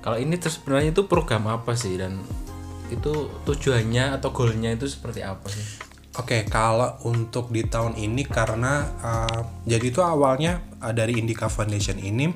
Kalau 0.00 0.16
ini 0.16 0.40
terus 0.40 0.56
sebenarnya 0.56 0.96
itu 0.96 1.04
program 1.04 1.44
apa 1.52 1.76
sih 1.76 2.00
dan 2.00 2.24
itu 2.88 3.28
tujuannya 3.44 4.16
atau 4.16 4.32
goalnya 4.32 4.72
itu 4.72 4.88
seperti 4.88 5.20
apa 5.20 5.46
sih? 5.52 5.62
Oke, 6.18 6.42
kalau 6.48 6.98
untuk 7.06 7.52
di 7.54 7.62
tahun 7.68 7.94
ini 7.94 8.26
karena 8.26 8.82
uh, 8.98 9.40
jadi 9.62 9.94
itu 9.94 10.00
awalnya 10.02 10.58
uh, 10.82 10.90
dari 10.90 11.20
Indica 11.20 11.46
Foundation 11.46 12.00
ini 12.00 12.32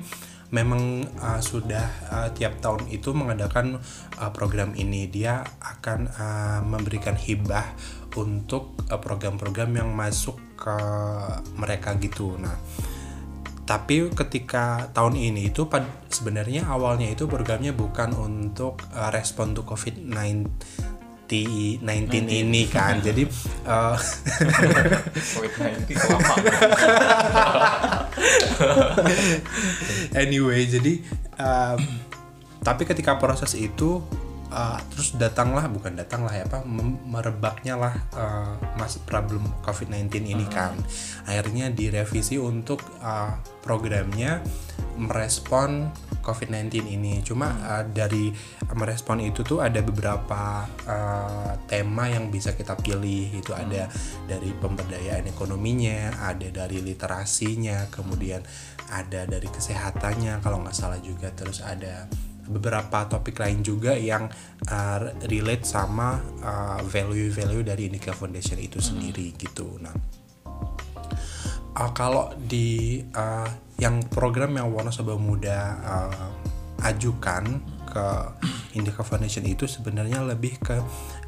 memang 0.55 1.03
uh, 1.19 1.43
sudah 1.43 1.83
uh, 2.07 2.29
tiap 2.31 2.63
tahun 2.63 2.87
itu 2.87 3.11
mengadakan 3.11 3.83
uh, 4.15 4.31
program 4.31 4.71
ini 4.79 5.11
dia 5.11 5.43
akan 5.59 6.07
uh, 6.07 6.59
memberikan 6.63 7.19
hibah 7.19 7.75
untuk 8.15 8.79
uh, 8.87 8.95
program-program 8.95 9.75
yang 9.75 9.91
masuk 9.91 10.39
ke 10.55 10.77
mereka 11.59 11.99
gitu. 11.99 12.39
Nah, 12.39 12.55
tapi 13.67 14.07
ketika 14.15 14.87
tahun 14.95 15.19
ini 15.19 15.51
itu 15.51 15.67
sebenarnya 16.07 16.71
awalnya 16.71 17.11
itu 17.11 17.27
programnya 17.27 17.75
bukan 17.75 18.15
untuk 18.15 18.79
respon 19.11 19.51
to 19.51 19.67
COVID-19 19.67 20.47
19 21.29 22.29
ini 22.29 22.69
kan. 22.69 23.01
Jadi 23.01 23.25
uh, 23.65 23.97
COVID-19 25.37 25.89
lama. 26.09 26.35
anyway, 30.21 30.65
jadi 30.69 30.93
um, 31.41 31.79
tapi 32.65 32.83
ketika 32.85 33.17
proses 33.17 33.53
itu 33.53 34.01
uh, 34.51 34.79
terus 34.93 35.15
datanglah 35.17 35.65
bukan 35.71 35.97
datanglah 35.97 36.33
ya 36.33 36.45
apa 36.45 36.61
merebaknya 37.05 37.79
lah 37.79 37.95
uh, 38.13 38.53
mas 38.77 38.97
problem 39.01 39.45
COVID-19 39.63 40.11
ini 40.25 40.45
kan. 40.49 40.75
Akhirnya 41.25 41.71
direvisi 41.71 42.37
untuk 42.37 42.81
uh, 43.01 43.33
programnya 43.65 44.45
merespon 44.95 45.91
COVID-19 46.25 46.89
ini. 46.89 47.21
Cuma 47.21 47.53
uh, 47.65 47.83
dari 47.85 48.33
merespon 48.73 49.21
itu 49.21 49.45
tuh 49.45 49.61
ada 49.61 49.81
beberapa 49.85 50.65
uh, 50.89 51.53
tema 51.69 52.09
yang 52.09 52.33
bisa 52.33 52.57
kita 52.57 52.73
pilih. 52.79 53.29
Itu 53.35 53.53
ada 53.53 53.89
dari 54.25 54.49
pemberdayaan 54.55 55.29
ekonominya, 55.29 56.25
ada 56.25 56.49
dari 56.49 56.81
literasinya, 56.81 57.89
kemudian 57.93 58.41
ada 58.89 59.25
dari 59.25 59.49
kesehatannya 59.49 60.41
kalau 60.41 60.65
nggak 60.65 60.77
salah 60.77 61.01
juga. 61.01 61.29
Terus 61.33 61.61
ada 61.61 62.09
beberapa 62.45 63.09
topik 63.09 63.41
lain 63.41 63.65
juga 63.65 63.97
yang 63.97 64.29
uh, 64.69 64.97
relate 65.29 65.65
sama 65.65 66.21
uh, 66.41 66.79
value-value 66.85 67.65
dari 67.65 67.89
Indica 67.89 68.13
Foundation 68.13 68.61
itu 68.61 68.77
sendiri 68.77 69.33
gitu. 69.37 69.81
Nah, 69.81 69.95
uh, 71.75 71.91
kalau 71.91 72.33
di 72.37 73.01
uh, 73.13 73.49
yang 73.81 74.05
program 74.07 74.55
yang 74.55 74.71
Wonosobo 74.71 75.19
Muda 75.19 75.59
uh, 75.83 76.29
ajukan 76.85 77.43
ke 77.87 78.07
Indica 78.75 79.01
Foundation 79.07 79.47
itu 79.47 79.65
sebenarnya 79.65 80.21
lebih 80.23 80.59
ke 80.59 80.75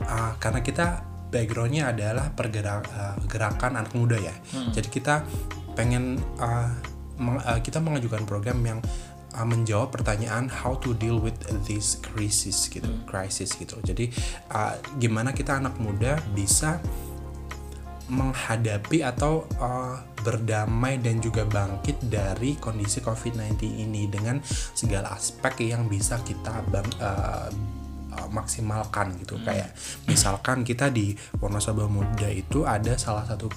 uh, 0.04 0.32
karena 0.38 0.60
kita 0.60 1.02
backgroundnya 1.28 1.92
adalah 1.92 2.32
pergerak 2.32 2.88
uh, 2.92 3.16
gerakan 3.28 3.80
anak 3.80 3.92
muda 3.96 4.16
ya. 4.20 4.36
Jadi 4.72 4.88
kita 4.88 5.24
pengen 5.76 6.20
uh, 6.40 6.72
meng- 7.20 7.44
uh, 7.44 7.60
kita 7.60 7.84
mengajukan 7.84 8.24
program 8.24 8.60
yang 8.64 8.80
uh, 8.80 9.07
menjawab 9.44 9.94
pertanyaan 9.94 10.50
how 10.50 10.74
to 10.80 10.96
deal 10.98 11.22
with 11.22 11.38
this 11.68 12.00
crisis 12.02 12.72
gitu 12.72 12.90
crisis 13.06 13.54
gitu. 13.54 13.78
Jadi 13.84 14.10
uh, 14.54 14.78
gimana 14.98 15.36
kita 15.36 15.60
anak 15.60 15.78
muda 15.78 16.18
bisa 16.34 16.82
menghadapi 18.08 19.04
atau 19.04 19.44
uh, 19.60 20.00
berdamai 20.24 21.00
dan 21.04 21.20
juga 21.20 21.44
bangkit 21.44 22.08
dari 22.08 22.56
kondisi 22.56 23.04
COVID-19 23.04 23.60
ini 23.68 24.08
dengan 24.08 24.40
segala 24.48 25.12
aspek 25.12 25.68
yang 25.68 25.92
bisa 25.92 26.20
kita 26.24 26.64
bang, 26.72 26.88
uh, 27.04 27.52
uh, 28.16 28.28
maksimalkan 28.32 29.12
gitu. 29.20 29.36
Kayak 29.44 29.76
misalkan 30.08 30.64
kita 30.64 30.88
di 30.88 31.14
Wonosobo 31.44 31.92
Muda 31.92 32.32
itu 32.32 32.64
ada 32.64 32.96
salah 32.96 33.28
satu 33.28 33.52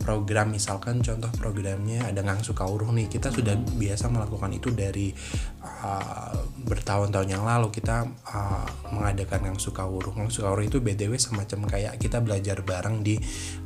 program 0.00 0.50
misalkan 0.50 1.04
contoh 1.04 1.28
programnya 1.36 2.02
ada 2.08 2.24
ngangsu 2.24 2.56
kauruh 2.56 2.88
nih 2.90 3.06
kita 3.12 3.28
sudah 3.28 3.54
biasa 3.76 4.08
melakukan 4.08 4.50
itu 4.56 4.72
dari 4.72 5.12
uh, 5.60 6.34
bertahun-tahun 6.64 7.28
yang 7.28 7.44
lalu 7.44 7.68
kita 7.68 8.08
uh, 8.08 8.68
mengadakan 8.90 9.52
ngangsu 9.52 9.70
kauruh 9.76 10.16
ngangsu 10.16 10.40
kauruh 10.42 10.64
itu 10.64 10.80
btw 10.80 11.20
semacam 11.20 11.68
kayak 11.68 12.00
kita 12.00 12.18
belajar 12.24 12.64
bareng 12.64 13.04
di 13.04 13.20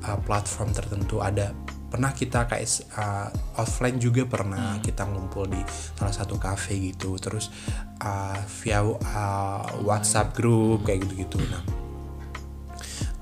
uh, 0.04 0.18
platform 0.20 0.74
tertentu. 0.74 1.22
Ada 1.22 1.54
pernah 1.88 2.10
kita 2.10 2.50
kayak 2.50 2.66
uh, 2.98 3.30
offline 3.62 4.02
juga 4.02 4.26
pernah 4.26 4.82
kita 4.82 5.06
ngumpul 5.06 5.46
di 5.46 5.62
salah 5.94 6.14
satu 6.14 6.36
cafe 6.42 6.90
gitu. 6.90 7.14
Terus 7.22 7.54
uh, 8.02 8.38
via 8.62 8.82
uh, 8.82 9.64
WhatsApp 9.86 10.34
grup 10.34 10.82
kayak 10.82 11.06
gitu-gitu. 11.06 11.38
Nah 11.46 11.62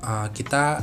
uh, 0.06 0.26
kita 0.32 0.82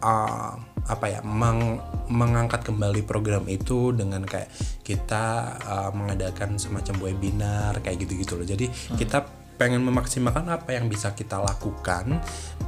uh, 0.00 0.52
apa 0.90 1.06
ya 1.06 1.20
meng- 1.22 1.80
mengangkat 2.10 2.66
kembali 2.66 3.06
program 3.06 3.46
itu 3.46 3.94
dengan 3.94 4.26
kayak 4.26 4.50
kita 4.82 5.56
uh, 5.62 5.90
mengadakan 5.94 6.58
semacam 6.58 6.96
webinar 7.04 7.78
kayak 7.84 8.02
gitu-gitu 8.02 8.34
loh. 8.34 8.46
Jadi 8.48 8.66
kita 8.98 9.40
pengen 9.60 9.84
memaksimalkan 9.84 10.48
apa 10.48 10.72
yang 10.72 10.88
bisa 10.88 11.12
kita 11.12 11.36
lakukan 11.36 12.16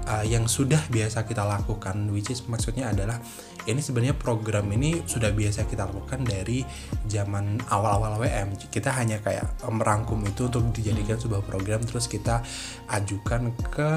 uh, 0.05 0.25
yang 0.29 0.45
sudah 0.45 0.85
biasa 0.93 1.25
kita 1.25 1.41
lakukan 1.41 2.13
which 2.13 2.29
is 2.29 2.45
maksudnya 2.45 2.93
adalah 2.93 3.17
ini 3.65 3.81
sebenarnya 3.81 4.13
program 4.13 4.69
ini 4.77 5.01
sudah 5.09 5.33
biasa 5.33 5.65
kita 5.65 5.89
lakukan 5.89 6.21
dari 6.21 6.61
zaman 7.09 7.65
awal-awal 7.73 8.21
WM 8.21 8.61
kita 8.69 8.93
hanya 8.93 9.25
kayak 9.25 9.49
uh, 9.65 9.73
merangkum 9.73 10.21
itu 10.29 10.53
untuk 10.53 10.69
dijadikan 10.77 11.17
sebuah 11.17 11.41
program 11.49 11.81
terus 11.81 12.05
kita 12.13 12.45
ajukan 12.93 13.57
ke 13.73 13.91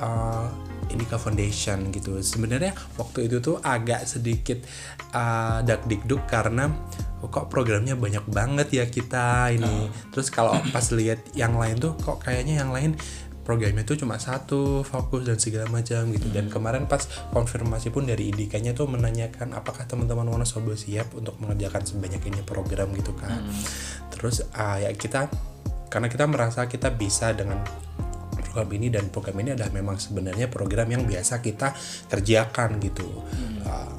uh, 0.00 0.48
Indica 0.92 1.16
Foundation 1.16 1.88
gitu. 1.90 2.20
Sebenarnya 2.20 2.76
waktu 3.00 3.26
itu 3.26 3.40
tuh 3.40 3.56
agak 3.64 4.04
sedikit 4.04 4.60
uh, 5.16 5.64
dak 5.64 5.88
dikduk 5.88 6.28
karena 6.28 6.68
oh, 7.24 7.28
kok 7.32 7.48
programnya 7.48 7.96
banyak 7.96 8.22
banget 8.28 8.68
ya 8.70 8.84
kita 8.86 9.50
ini. 9.56 9.88
Terus 10.12 10.28
kalau 10.28 10.54
pas 10.70 10.86
lihat 10.92 11.24
yang 11.32 11.56
lain 11.56 11.80
tuh 11.80 11.96
kok 11.98 12.22
kayaknya 12.22 12.62
yang 12.62 12.70
lain 12.70 12.94
programnya 13.42 13.82
tuh 13.82 13.98
cuma 13.98 14.22
satu 14.22 14.86
fokus 14.86 15.26
dan 15.26 15.36
segala 15.40 15.66
macam 15.66 16.06
gitu. 16.14 16.30
Dan 16.30 16.46
kemarin 16.46 16.86
pas 16.86 17.02
konfirmasi 17.34 17.90
pun 17.90 18.06
dari 18.06 18.30
Indikanya 18.30 18.70
tuh 18.70 18.86
menanyakan 18.86 19.58
apakah 19.58 19.82
teman-teman 19.90 20.30
Wonosobo 20.30 20.78
siap 20.78 21.10
untuk 21.18 21.34
mengerjakan 21.42 21.82
sebanyak 21.82 22.22
ini 22.30 22.40
program 22.46 22.94
gitu 22.94 23.10
kan. 23.18 23.42
Terus 24.14 24.46
uh, 24.54 24.78
ya 24.78 24.94
kita 24.94 25.26
karena 25.92 26.08
kita 26.08 26.24
merasa 26.24 26.64
kita 26.70 26.88
bisa 26.94 27.36
dengan 27.36 27.60
program 28.52 28.68
ini 28.76 28.92
dan 28.92 29.08
program 29.08 29.40
ini 29.40 29.56
adalah 29.56 29.72
memang 29.72 29.96
sebenarnya 29.96 30.52
program 30.52 30.92
yang 30.92 31.08
biasa 31.08 31.40
kita 31.40 31.72
kerjakan 32.12 32.76
gitu. 32.84 33.08
Uh, 33.64 33.96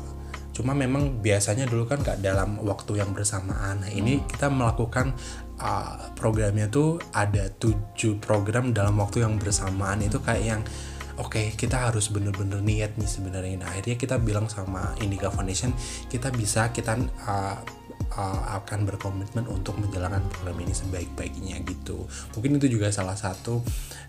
cuma 0.53 0.77
memang 0.77 1.17
biasanya 1.17 1.65
dulu 1.65 1.89
kan 1.89 2.05
nggak 2.05 2.21
dalam 2.21 2.61
waktu 2.61 3.01
yang 3.01 3.09
bersamaan. 3.17 3.81
Nah 3.81 3.89
ini 3.89 4.21
kita 4.29 4.53
melakukan 4.53 5.17
uh, 5.57 6.13
programnya 6.13 6.69
tuh 6.69 7.01
ada 7.09 7.49
tujuh 7.49 8.21
program 8.21 8.69
dalam 8.69 8.93
waktu 9.01 9.25
yang 9.25 9.41
bersamaan. 9.41 10.05
Itu 10.05 10.21
kayak 10.21 10.45
yang 10.45 10.61
oke 11.17 11.57
kita 11.57 11.89
harus 11.89 12.13
bener-bener 12.13 12.61
niat 12.61 13.01
nih 13.01 13.09
sebenarnya. 13.09 13.65
Nah 13.65 13.67
akhirnya 13.73 13.97
kita 13.97 14.21
bilang 14.21 14.45
sama 14.45 14.93
Indica 15.01 15.33
Foundation 15.33 15.73
kita 16.05 16.29
bisa 16.29 16.69
kita 16.69 17.01
uh, 17.25 17.57
uh, 18.17 18.57
akan 18.61 18.85
berkomitmen 18.85 19.45
untuk 19.49 19.77
menjalankan 19.81 20.23
program 20.29 20.61
ini 20.61 20.73
sebaik-baiknya 20.73 21.61
gitu. 21.65 22.05
Mungkin 22.37 22.61
itu 22.61 22.77
juga 22.77 22.93
salah 22.93 23.17
satu 23.17 23.61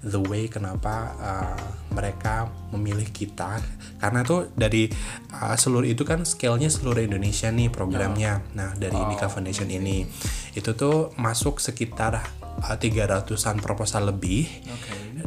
the 0.05 0.21
way 0.29 0.47
kenapa 0.49 1.17
uh, 1.17 1.61
mereka 1.93 2.53
memilih 2.75 3.09
kita 3.09 3.61
karena 3.99 4.21
tuh 4.27 4.53
dari 4.53 4.91
uh, 5.33 5.57
seluruh 5.57 5.89
itu 5.89 6.05
kan 6.05 6.29
scale-nya 6.29 6.69
seluruh 6.69 7.01
Indonesia 7.01 7.49
nih 7.49 7.73
programnya. 7.73 8.45
Nah, 8.53 8.77
dari 8.77 8.95
Indica 8.95 9.33
Foundation 9.33 9.69
ini 9.73 10.05
itu 10.53 10.71
tuh 10.77 11.13
masuk 11.17 11.59
sekitar 11.59 12.21
uh, 12.61 12.77
300-an 12.77 13.59
proposal 13.61 14.13
lebih 14.13 14.47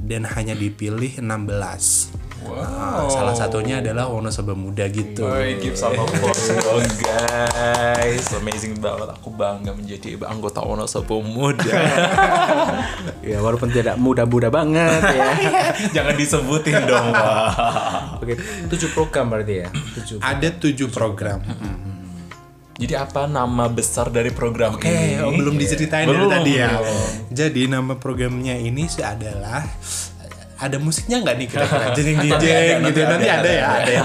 dan 0.03 0.23
hanya 0.29 0.53
dipilih 0.53 1.19
16. 1.19 2.26
Nah, 2.37 3.09
salah 3.09 3.33
satunya 3.33 3.81
adalah 3.81 4.07
Wonosobo 4.07 4.53
Muda 4.53 4.85
gitu. 4.87 5.25
Woi, 5.25 5.57
give 5.57 5.73
some 5.73 5.97
applause 5.97 6.53
dong 6.53 6.85
guys. 7.01 8.25
Amazing 8.33 8.77
banget. 8.77 9.09
Aku 9.13 9.33
bangga 9.33 9.73
menjadi 9.73 10.15
anggota 10.23 10.61
Wonosobo 10.61 11.19
Muda. 11.21 11.65
ya 13.29 13.37
walaupun 13.41 13.69
tidak 13.69 13.97
muda-muda 13.97 14.47
banget 14.47 15.01
ya 15.03 15.27
Jangan 15.99 16.15
disebutin 16.15 16.87
dong, 16.87 17.11
Wak. 17.11 17.47
oke 18.23 18.33
tujuh 18.71 18.89
program 18.93 19.25
berarti 19.29 19.53
ya 19.65 19.67
tujuh 19.69 20.17
Ada 20.21 20.49
tujuh 20.55 20.87
program. 20.89 21.41
Jadi 22.77 22.93
apa 22.93 23.25
nama 23.25 23.65
besar 23.65 24.13
dari 24.13 24.29
program 24.29 24.77
Oke, 24.77 24.85
ini? 24.85 25.17
oh, 25.17 25.33
belum 25.33 25.57
diceritain 25.57 26.05
Belum, 26.05 26.29
dari 26.29 26.33
tadi 26.37 26.51
ya. 26.61 26.69
belum. 26.77 27.09
Jadi 27.33 27.61
nama 27.65 27.93
programnya 27.97 28.53
ini 28.53 28.85
sih 28.85 29.01
adalah 29.01 29.65
ada 30.57 30.77
musiknya 30.81 31.21
nggak 31.21 31.35
nih 31.37 31.47
kira-kira? 31.47 31.85
Jeng 31.93 32.17
jeng 32.17 32.33
jeng 32.41 32.77
gitu 32.89 32.99
nanti 33.05 33.29
ada 33.29 33.49
ya 33.49 33.67
ada 33.77 33.91
ya. 33.93 34.01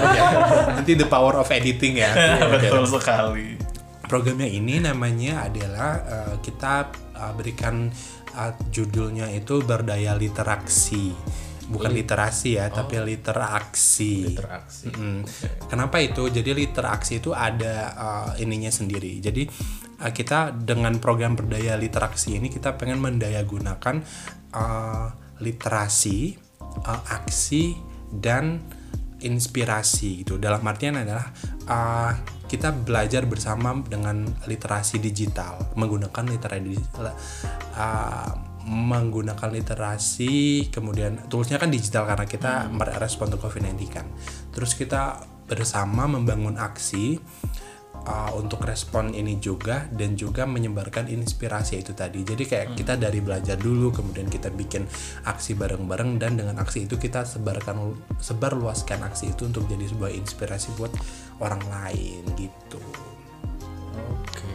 nanti 0.77 0.91
the 0.93 1.07
power 1.09 1.41
of 1.41 1.49
editing 1.49 1.97
ya. 1.97 2.13
Betul 2.53 2.85
sekali. 2.87 3.57
programnya 4.03 4.45
ini 4.45 4.77
namanya 4.77 5.49
adalah 5.49 5.91
eh, 6.05 6.35
kita 6.45 6.93
eh, 7.17 7.33
berikan 7.33 7.89
eh, 8.37 8.53
judulnya 8.69 9.33
itu 9.33 9.65
berdaya 9.65 10.13
literaksi. 10.13 11.13
Bukan 11.63 11.95
literasi 11.95 12.59
ya 12.59 12.69
tapi 12.69 12.99
literaksi. 13.01 14.35
Interaksi 14.35 14.85
Mm. 14.93 15.23
Kenapa 15.71 15.97
itu? 16.03 16.27
Jadi 16.27 16.51
literaksi 16.51 17.23
itu 17.23 17.31
ada 17.31 17.75
uh, 17.95 18.29
ininya 18.35 18.67
sendiri. 18.67 19.23
Jadi 19.23 19.47
uh, 20.03 20.11
kita 20.11 20.51
dengan 20.51 20.99
program 20.99 21.39
berdaya 21.39 21.79
literaksi 21.79 22.35
ini 22.35 22.51
kita 22.51 22.75
pengen 22.75 22.99
mendaya 22.99 23.39
gunakan 23.47 24.03
uh, 24.51 25.07
literasi, 25.39 26.35
uh, 26.81 27.01
aksi 27.09 27.77
dan 28.09 28.61
inspirasi 29.23 30.25
gitu. 30.25 30.35
Dalam 30.35 30.61
artian 30.67 30.99
adalah 30.99 31.31
uh, 31.69 32.11
kita 32.45 32.75
belajar 32.75 33.25
bersama 33.25 33.73
dengan 33.87 34.27
literasi 34.45 34.99
digital. 34.99 35.73
Menggunakan 35.79 36.27
literasi 36.27 36.77
uh, 37.79 38.31
menggunakan 38.63 39.51
literasi 39.51 40.67
kemudian 40.71 41.27
toolsnya 41.27 41.59
kan 41.59 41.67
digital 41.67 42.07
karena 42.07 42.23
kita 42.23 42.71
merespon 42.71 43.31
untuk 43.31 43.47
COVID-19 43.47 43.75
kan. 43.91 44.07
Terus 44.55 44.75
kita 44.75 45.23
bersama 45.43 46.07
membangun 46.07 46.55
aksi 46.55 47.19
uh, 48.07 48.31
untuk 48.35 48.63
respon 48.63 49.11
ini 49.15 49.39
juga 49.39 49.87
dan 49.91 50.15
juga 50.19 50.43
menyebarkan 50.43 51.07
inspirasi 51.07 51.83
itu 51.83 51.95
tadi. 51.95 52.23
Jadi 52.23 52.43
kayak 52.43 52.67
kita 52.75 52.99
dari 52.99 53.19
belajar 53.23 53.55
dulu 53.55 53.91
kemudian 53.91 54.27
kita 54.27 54.51
bikin 54.51 54.87
aksi 55.27 55.55
bareng-bareng 55.55 56.19
dan 56.19 56.35
dengan 56.39 56.59
aksi 56.59 56.87
itu 56.87 56.99
kita 56.99 57.23
sebarkan 57.23 57.95
sebarluaskan 58.19 59.03
aksi 59.07 59.31
itu 59.35 59.47
untuk 59.47 59.67
jadi 59.67 59.87
sebuah 59.87 60.11
inspirasi 60.13 60.75
buat 60.75 60.91
orang 61.39 61.63
lain 61.67 62.23
gitu. 62.35 62.79
Oke. 63.93 64.51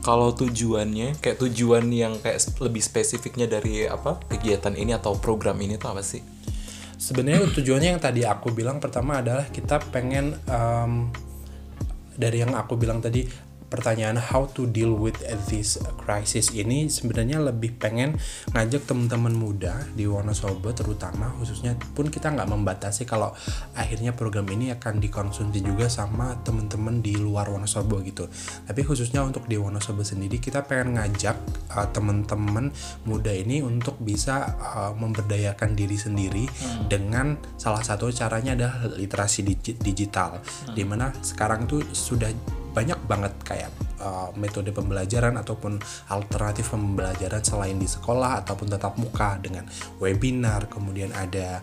Kalau 0.00 0.32
tujuannya, 0.32 1.20
kayak 1.20 1.44
tujuan 1.44 1.84
yang 1.92 2.16
kayak 2.24 2.40
lebih 2.64 2.80
spesifiknya 2.80 3.44
dari 3.44 3.84
apa 3.84 4.16
kegiatan 4.32 4.72
ini 4.72 4.96
atau 4.96 5.12
program 5.20 5.60
ini 5.60 5.76
tuh 5.76 5.92
apa 5.92 6.00
sih? 6.00 6.24
Sebenarnya 6.96 7.48
tujuannya 7.52 7.96
yang 7.96 8.02
tadi 8.02 8.24
aku 8.24 8.52
bilang 8.52 8.80
pertama 8.80 9.20
adalah 9.20 9.48
kita 9.48 9.80
pengen 9.92 10.36
em, 10.48 11.08
dari 12.20 12.44
yang 12.44 12.52
aku 12.52 12.76
bilang 12.76 13.00
tadi 13.00 13.24
pertanyaan 13.70 14.18
how 14.18 14.50
to 14.50 14.66
deal 14.66 14.98
with 14.98 15.16
this 15.46 15.78
crisis 16.02 16.50
ini 16.50 16.90
sebenarnya 16.90 17.38
lebih 17.38 17.78
pengen 17.78 18.18
ngajak 18.52 18.84
teman-teman 18.84 19.32
muda 19.32 19.86
di 19.94 20.10
Wonosobo 20.10 20.74
terutama 20.74 21.30
khususnya 21.38 21.78
pun 21.94 22.10
kita 22.10 22.34
nggak 22.34 22.50
membatasi 22.50 23.06
kalau 23.06 23.30
akhirnya 23.78 24.12
program 24.12 24.50
ini 24.50 24.74
akan 24.74 24.98
dikonsumsi 24.98 25.62
juga 25.62 25.86
sama 25.86 26.34
teman-teman 26.42 26.98
di 26.98 27.14
luar 27.14 27.46
Wonosobo 27.48 28.02
gitu. 28.02 28.26
Tapi 28.66 28.82
khususnya 28.82 29.22
untuk 29.22 29.46
di 29.46 29.54
Wonosobo 29.54 30.02
sendiri 30.02 30.42
kita 30.42 30.66
pengen 30.66 30.98
ngajak 30.98 31.38
uh, 31.70 31.86
teman-teman 31.94 32.74
muda 33.06 33.30
ini 33.30 33.62
untuk 33.62 33.96
bisa 34.02 34.58
uh, 34.58 34.92
memberdayakan 34.98 35.78
diri 35.78 35.94
sendiri 35.94 36.44
dengan 36.90 37.38
salah 37.54 37.86
satu 37.86 38.10
caranya 38.10 38.58
adalah 38.58 38.90
literasi 38.98 39.46
digi- 39.46 39.78
digital. 39.78 40.42
Di 40.74 40.82
mana 40.82 41.14
sekarang 41.22 41.70
tuh 41.70 41.86
sudah 41.94 42.32
banyak 42.70 42.98
banget 43.06 43.34
kayak 43.42 43.70
uh, 44.00 44.30
metode 44.34 44.72
pembelajaran 44.72 45.36
ataupun 45.36 45.78
alternatif 46.10 46.72
pembelajaran 46.72 47.42
selain 47.44 47.76
di 47.76 47.86
sekolah 47.86 48.42
ataupun 48.42 48.66
tatap 48.72 48.96
muka 48.96 49.36
dengan 49.42 49.66
webinar 50.00 50.66
kemudian 50.70 51.12
ada 51.12 51.60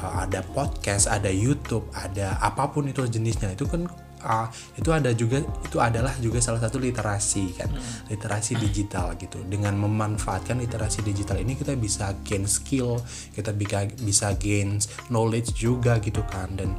uh, 0.00 0.24
ada 0.26 0.42
podcast 0.42 1.06
ada 1.06 1.30
YouTube 1.30 1.86
ada 1.94 2.38
apa 2.42 2.70
pun 2.72 2.88
itu 2.88 3.04
jenisnya. 3.06 3.54
Itu 3.54 3.68
kan 3.70 3.86
uh, 4.24 4.48
itu 4.74 4.90
ada 4.90 5.12
juga 5.14 5.44
itu 5.44 5.78
adalah 5.78 6.12
juga 6.18 6.40
salah 6.42 6.58
satu 6.58 6.80
literasi 6.80 7.44
kan 7.54 7.70
literasi 8.10 8.58
digital 8.58 9.14
gitu. 9.20 9.44
Dengan 9.46 9.78
memanfaatkan 9.78 10.58
literasi 10.58 11.04
digital 11.06 11.38
ini 11.38 11.54
kita 11.54 11.76
bisa 11.78 12.16
gain 12.26 12.48
skill 12.48 12.98
kita 13.36 13.54
bisa 13.54 13.86
bisa 14.02 14.34
gain 14.34 14.80
knowledge 15.12 15.54
juga 15.54 16.00
gitu 16.02 16.24
kan. 16.26 16.50
Dan 16.58 16.74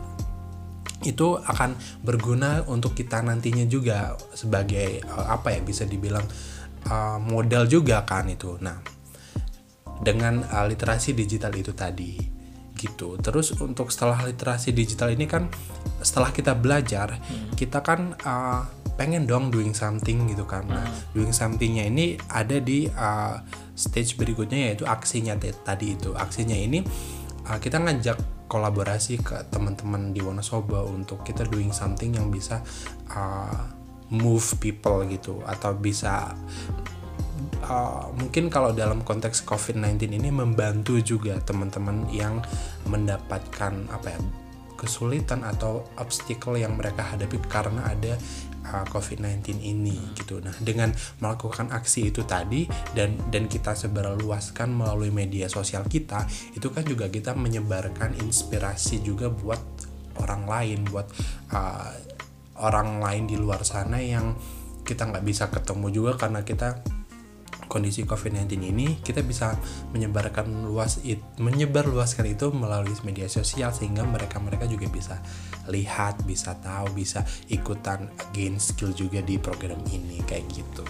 itu 1.06 1.38
akan 1.38 1.78
berguna 2.02 2.66
untuk 2.68 2.98
kita 2.98 3.22
nantinya 3.22 3.66
juga 3.70 4.18
sebagai 4.34 5.02
eh, 5.02 5.28
apa 5.30 5.54
ya 5.56 5.62
bisa 5.62 5.86
dibilang 5.86 6.26
eh, 6.86 7.18
modal 7.22 7.70
juga 7.70 8.04
kan 8.04 8.28
itu. 8.28 8.58
Nah, 8.60 8.78
dengan 10.02 10.44
eh, 10.44 10.66
literasi 10.68 11.14
digital 11.14 11.54
itu 11.56 11.72
tadi 11.72 12.18
gitu. 12.76 13.16
Terus 13.22 13.56
untuk 13.62 13.90
setelah 13.94 14.20
literasi 14.28 14.76
digital 14.76 15.16
ini 15.16 15.26
kan 15.26 15.48
setelah 16.04 16.36
kita 16.36 16.58
belajar, 16.58 17.18
kita 17.56 17.80
kan 17.86 18.18
eh, 18.20 18.62
pengen 18.96 19.28
dong 19.28 19.52
doing 19.52 19.76
something 19.76 20.28
gitu 20.32 20.44
kan. 20.44 20.68
Nah, 20.68 20.88
doing 21.16 21.32
somethingnya 21.32 21.88
ini 21.88 22.20
ada 22.30 22.60
di 22.60 22.90
eh, 22.90 23.36
stage 23.76 24.16
berikutnya 24.16 24.72
yaitu 24.72 24.88
aksinya 24.88 25.36
tadi 25.40 25.94
itu. 26.00 26.16
Aksinya 26.16 26.56
ini 26.56 26.82
uh, 27.46 27.60
kita 27.62 27.78
ngajak 27.78 28.18
kolaborasi 28.46 29.22
ke 29.22 29.50
teman-teman 29.50 30.14
di 30.14 30.22
Wonosobo 30.22 30.86
untuk 30.90 31.26
kita 31.26 31.46
doing 31.50 31.74
something 31.74 32.14
yang 32.14 32.30
bisa 32.30 32.62
uh, 33.10 33.70
move 34.14 34.46
people 34.62 35.02
gitu 35.10 35.42
atau 35.46 35.74
bisa 35.74 36.38
uh, 37.66 38.06
mungkin 38.14 38.54
kalau 38.54 38.70
dalam 38.72 39.02
konteks 39.02 39.42
COVID-19 39.44 40.22
ini 40.22 40.30
membantu 40.30 41.02
juga 41.02 41.42
teman-teman 41.42 42.06
yang 42.14 42.42
mendapatkan 42.86 43.74
apa 43.90 44.08
ya 44.14 44.20
kesulitan 44.76 45.42
atau 45.42 45.88
obstacle 45.98 46.60
yang 46.60 46.76
mereka 46.78 47.02
hadapi 47.02 47.40
karena 47.48 47.90
ada 47.90 48.20
uh, 48.66 48.86
COVID-19 48.90 49.62
ini 49.62 49.98
gitu. 50.18 50.42
Nah, 50.42 50.54
dengan 50.58 50.90
melakukan 51.22 51.70
aksi 51.70 52.10
itu 52.10 52.26
tadi 52.26 52.66
dan 52.98 53.18
dan 53.30 53.46
kita 53.46 53.78
sebarluaskan 53.78 54.74
melalui 54.74 55.14
media 55.14 55.46
sosial 55.46 55.86
kita, 55.86 56.26
itu 56.58 56.68
kan 56.74 56.84
juga 56.86 57.08
kita 57.08 57.38
menyebarkan 57.38 58.18
inspirasi 58.26 59.06
juga 59.06 59.30
buat 59.30 59.62
orang 60.18 60.44
lain, 60.50 60.80
buat 60.90 61.08
uh, 61.54 61.92
orang 62.60 63.04
lain 63.04 63.24
di 63.28 63.36
luar 63.36 63.62
sana 63.68 64.00
yang 64.00 64.34
kita 64.86 65.10
nggak 65.10 65.26
bisa 65.26 65.50
ketemu 65.50 65.88
juga 65.92 66.12
karena 66.16 66.46
kita 66.46 66.80
kondisi 67.68 68.06
COVID-19 68.06 68.62
ini 68.62 68.88
kita 69.02 69.26
bisa 69.26 69.58
menyebarkan 69.92 70.66
luas 70.66 71.02
it, 71.04 71.22
menyebar 71.42 71.90
luaskan 71.90 72.32
itu 72.32 72.54
melalui 72.54 72.94
media 73.04 73.26
sosial 73.28 73.74
sehingga 73.74 74.06
mereka-mereka 74.06 74.70
juga 74.70 74.88
bisa 74.90 75.20
lihat, 75.70 76.22
bisa 76.24 76.58
tahu, 76.62 76.94
bisa 76.94 77.26
ikutan 77.50 78.10
gain 78.32 78.62
skill 78.62 78.94
juga 78.94 79.22
di 79.22 79.42
program 79.42 79.82
ini 79.90 80.22
kayak 80.24 80.46
gitu. 80.54 80.86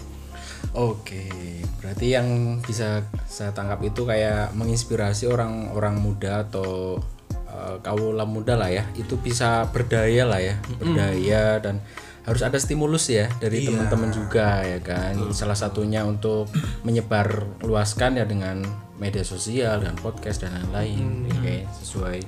Oke, 0.76 1.32
berarti 1.80 2.12
yang 2.12 2.60
bisa 2.60 3.00
saya 3.24 3.48
tangkap 3.56 3.80
itu 3.80 4.04
kayak 4.04 4.52
menginspirasi 4.52 5.24
orang-orang 5.24 5.96
muda 5.96 6.44
atau 6.44 7.00
uh, 7.48 7.80
kaula 7.80 8.28
muda 8.28 8.60
lah 8.60 8.68
ya, 8.68 8.84
itu 8.92 9.16
bisa 9.16 9.64
berdaya 9.72 10.28
lah 10.28 10.40
ya, 10.42 10.60
berdaya 10.76 11.64
dan 11.64 11.80
harus 12.26 12.42
ada 12.42 12.58
stimulus 12.58 13.06
ya 13.06 13.30
dari 13.38 13.62
Iya. 13.62 13.70
teman-teman 13.70 14.10
juga 14.10 14.60
ya 14.66 14.82
kan. 14.82 15.14
Salah 15.30 15.54
satunya 15.54 16.02
untuk 16.02 16.50
menyebar 16.82 17.46
luaskan 17.62 18.18
ya 18.18 18.26
dengan 18.26 18.66
media 18.98 19.22
sosial 19.22 19.86
dan 19.86 19.94
podcast 19.94 20.42
dan 20.42 20.58
lain-lain. 20.58 21.30
Oke, 21.30 21.62
sesuai 21.78 22.18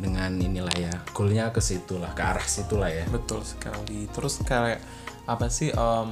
dengan 0.00 0.32
inilah 0.40 0.72
ya. 0.76 0.92
Goalnya 1.12 1.52
ke 1.52 1.60
situ 1.60 2.00
lah, 2.00 2.16
ke 2.16 2.22
arah 2.24 2.44
situ 2.48 2.80
lah 2.80 2.88
ya. 2.88 3.04
Betul 3.12 3.44
sekali. 3.44 4.08
Terus 4.08 4.40
kayak 4.40 4.80
apa 5.28 5.52
sih 5.52 5.68
em, 5.68 6.08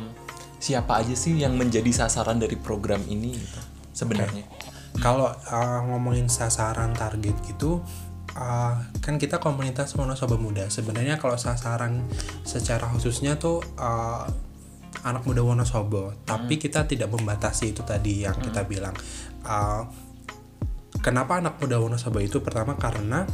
siapa 0.61 1.01
aja 1.01 1.17
sih 1.17 1.33
yang 1.41 1.57
menjadi 1.57 1.89
sasaran 1.93 2.37
dari 2.37 2.61
program 2.61 3.01
ini 3.09 3.41
gitu 3.41 3.61
sebenarnya? 3.97 4.45
Kalau 4.95 5.27
uh, 5.27 5.81
ngomongin 5.91 6.31
sasaran 6.31 6.95
target 6.95 7.35
gitu, 7.51 7.83
uh, 8.35 8.75
kan 9.01 9.17
kita 9.17 9.39
komunitas 9.39 9.95
Wonosobo 9.95 10.37
Muda. 10.37 10.69
Sebenarnya 10.69 11.19
kalau 11.19 11.39
sasaran 11.39 12.05
secara 12.43 12.91
khususnya 12.91 13.39
tuh 13.39 13.63
uh, 13.79 14.27
anak 15.05 15.27
muda 15.29 15.45
Wonosobo, 15.45 16.17
tapi 16.25 16.57
kita 16.57 16.89
tidak 16.89 17.13
membatasi 17.13 17.75
itu 17.77 17.83
tadi 17.85 18.25
yang 18.25 18.37
kita 18.39 18.65
bilang. 18.65 18.95
Uh, 19.45 19.85
kenapa 21.05 21.39
anak 21.39 21.61
muda 21.61 21.77
Wonosobo 21.81 22.23
itu? 22.23 22.41
Pertama 22.41 22.75
karena 22.79 23.29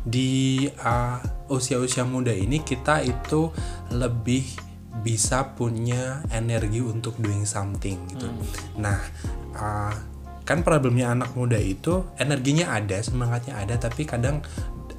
di 0.00 0.64
uh, 0.80 1.20
usia-usia 1.52 2.08
muda 2.08 2.32
ini 2.32 2.64
kita 2.64 3.04
itu 3.04 3.52
lebih 3.92 4.48
bisa 5.04 5.54
punya 5.54 6.24
energi 6.32 6.82
untuk 6.82 7.20
doing 7.20 7.44
something 7.46 8.10
gitu. 8.10 8.26
Nah, 8.80 8.98
uh, 9.54 9.94
kan 10.50 10.66
problemnya 10.66 11.14
anak 11.14 11.30
muda 11.38 11.54
itu 11.62 12.10
energinya 12.18 12.74
ada, 12.74 12.98
semangatnya 12.98 13.54
ada, 13.54 13.78
tapi 13.78 14.02
kadang 14.02 14.42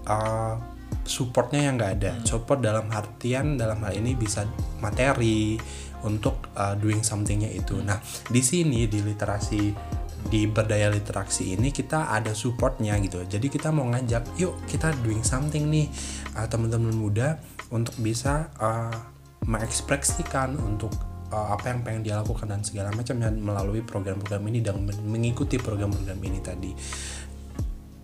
uh, 0.07 0.55
supportnya 1.03 1.67
yang 1.67 1.75
nggak 1.75 1.93
ada. 1.99 2.11
Support 2.23 2.63
dalam 2.63 2.87
artian 2.87 3.59
dalam 3.59 3.83
hal 3.83 3.99
ini 3.99 4.15
bisa 4.15 4.47
materi 4.79 5.59
untuk 6.07 6.47
uh, 6.55 6.79
doing 6.79 7.03
somethingnya 7.03 7.51
itu. 7.51 7.83
Nah, 7.83 7.99
di 8.31 8.39
sini 8.39 8.87
di 8.87 9.03
literasi 9.03 9.99
di 10.21 10.47
berdaya 10.47 10.87
literasi 10.87 11.57
ini 11.57 11.73
kita 11.73 12.13
ada 12.13 12.37
supportnya 12.37 12.93
gitu 13.01 13.25
jadi 13.25 13.41
kita 13.41 13.73
mau 13.73 13.89
ngajak 13.89 14.37
yuk 14.37 14.53
kita 14.69 14.93
doing 15.01 15.25
something 15.25 15.65
nih 15.65 15.89
uh, 16.37 16.45
teman-teman 16.45 16.93
muda 16.93 17.41
untuk 17.73 17.97
bisa 17.97 18.53
uh, 18.61 18.93
mengekspresikan 19.49 20.53
untuk 20.61 20.93
uh, 21.31 21.47
apa 21.55 21.71
yang 21.71 21.79
pengen 21.81 22.01
dia 22.03 22.15
lakukan 22.19 22.45
dan 22.51 22.61
segala 22.61 22.91
macam 22.91 23.17
melalui 23.17 23.81
program-program 23.81 24.43
ini 24.51 24.59
dan 24.61 24.83
men- 24.83 25.01
mengikuti 25.07 25.57
program-program 25.57 26.19
ini 26.21 26.39
tadi. 26.43 26.71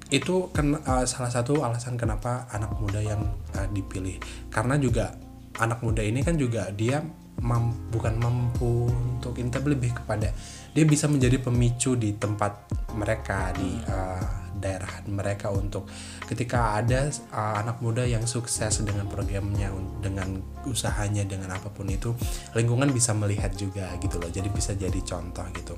Itu 0.07 0.49
kan 0.55 0.79
uh, 0.79 1.03
salah 1.03 1.29
satu 1.29 1.61
alasan 1.61 1.99
kenapa 1.99 2.47
anak 2.55 2.79
muda 2.79 3.03
yang 3.03 3.21
uh, 3.53 3.67
dipilih. 3.69 4.17
Karena 4.47 4.79
juga 4.79 5.13
anak 5.59 5.83
muda 5.83 5.99
ini 5.99 6.23
kan 6.23 6.39
juga 6.39 6.71
dia 6.71 7.03
mam- 7.43 7.91
bukan 7.91 8.17
mampu 8.17 8.87
untuk 8.89 9.37
tapi 9.37 9.67
lebih 9.77 9.93
kepada 9.93 10.31
dia 10.73 10.85
bisa 10.85 11.09
menjadi 11.09 11.41
pemicu 11.41 11.97
di 11.97 12.15
tempat 12.15 12.69
mereka 12.95 13.53
di 13.53 13.77
uh, 13.89 14.46
daerah 14.57 14.89
mereka 15.07 15.53
untuk 15.53 15.87
ketika 16.25 16.77
ada 16.77 17.07
uh, 17.33 17.61
anak 17.61 17.79
muda 17.79 18.03
yang 18.03 18.25
sukses 18.25 18.81
dengan 18.83 19.07
programnya 19.07 19.71
dengan 20.01 20.41
usahanya 20.67 21.23
dengan 21.23 21.53
apa 21.55 21.71
pun 21.71 21.87
itu 21.87 22.11
lingkungan 22.53 22.91
bisa 22.91 23.15
melihat 23.15 23.53
juga 23.55 23.93
gitu 24.01 24.17
loh. 24.19 24.29
Jadi 24.29 24.49
bisa 24.51 24.73
jadi 24.73 24.99
contoh 25.01 25.45
gitu. 25.53 25.75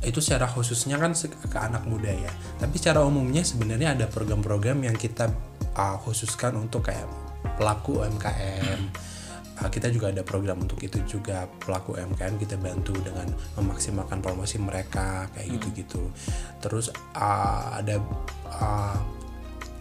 Itu 0.00 0.22
secara 0.22 0.46
khususnya 0.46 0.96
kan 0.96 1.12
ke 1.14 1.58
anak 1.58 1.84
muda 1.88 2.12
ya. 2.12 2.32
Tapi 2.60 2.78
secara 2.78 3.02
umumnya 3.02 3.42
sebenarnya 3.42 3.98
ada 3.98 4.06
program-program 4.06 4.86
yang 4.86 4.96
kita 4.96 5.30
uh, 5.74 5.96
khususkan 6.02 6.54
untuk 6.56 6.86
kayak 6.86 7.08
pelaku 7.56 8.04
UMKM 8.04 9.09
kita 9.68 9.92
juga 9.92 10.08
ada 10.08 10.24
program 10.24 10.64
untuk 10.64 10.80
itu 10.80 11.04
juga 11.04 11.44
pelaku 11.60 12.00
UMKM 12.00 12.40
kita 12.40 12.56
bantu 12.56 12.96
dengan 13.04 13.28
memaksimalkan 13.60 14.24
promosi 14.24 14.56
mereka 14.56 15.28
kayak 15.36 15.60
gitu-gitu. 15.60 16.08
Terus 16.64 16.88
uh, 17.18 17.76
ada 17.76 18.00
uh, 18.48 18.98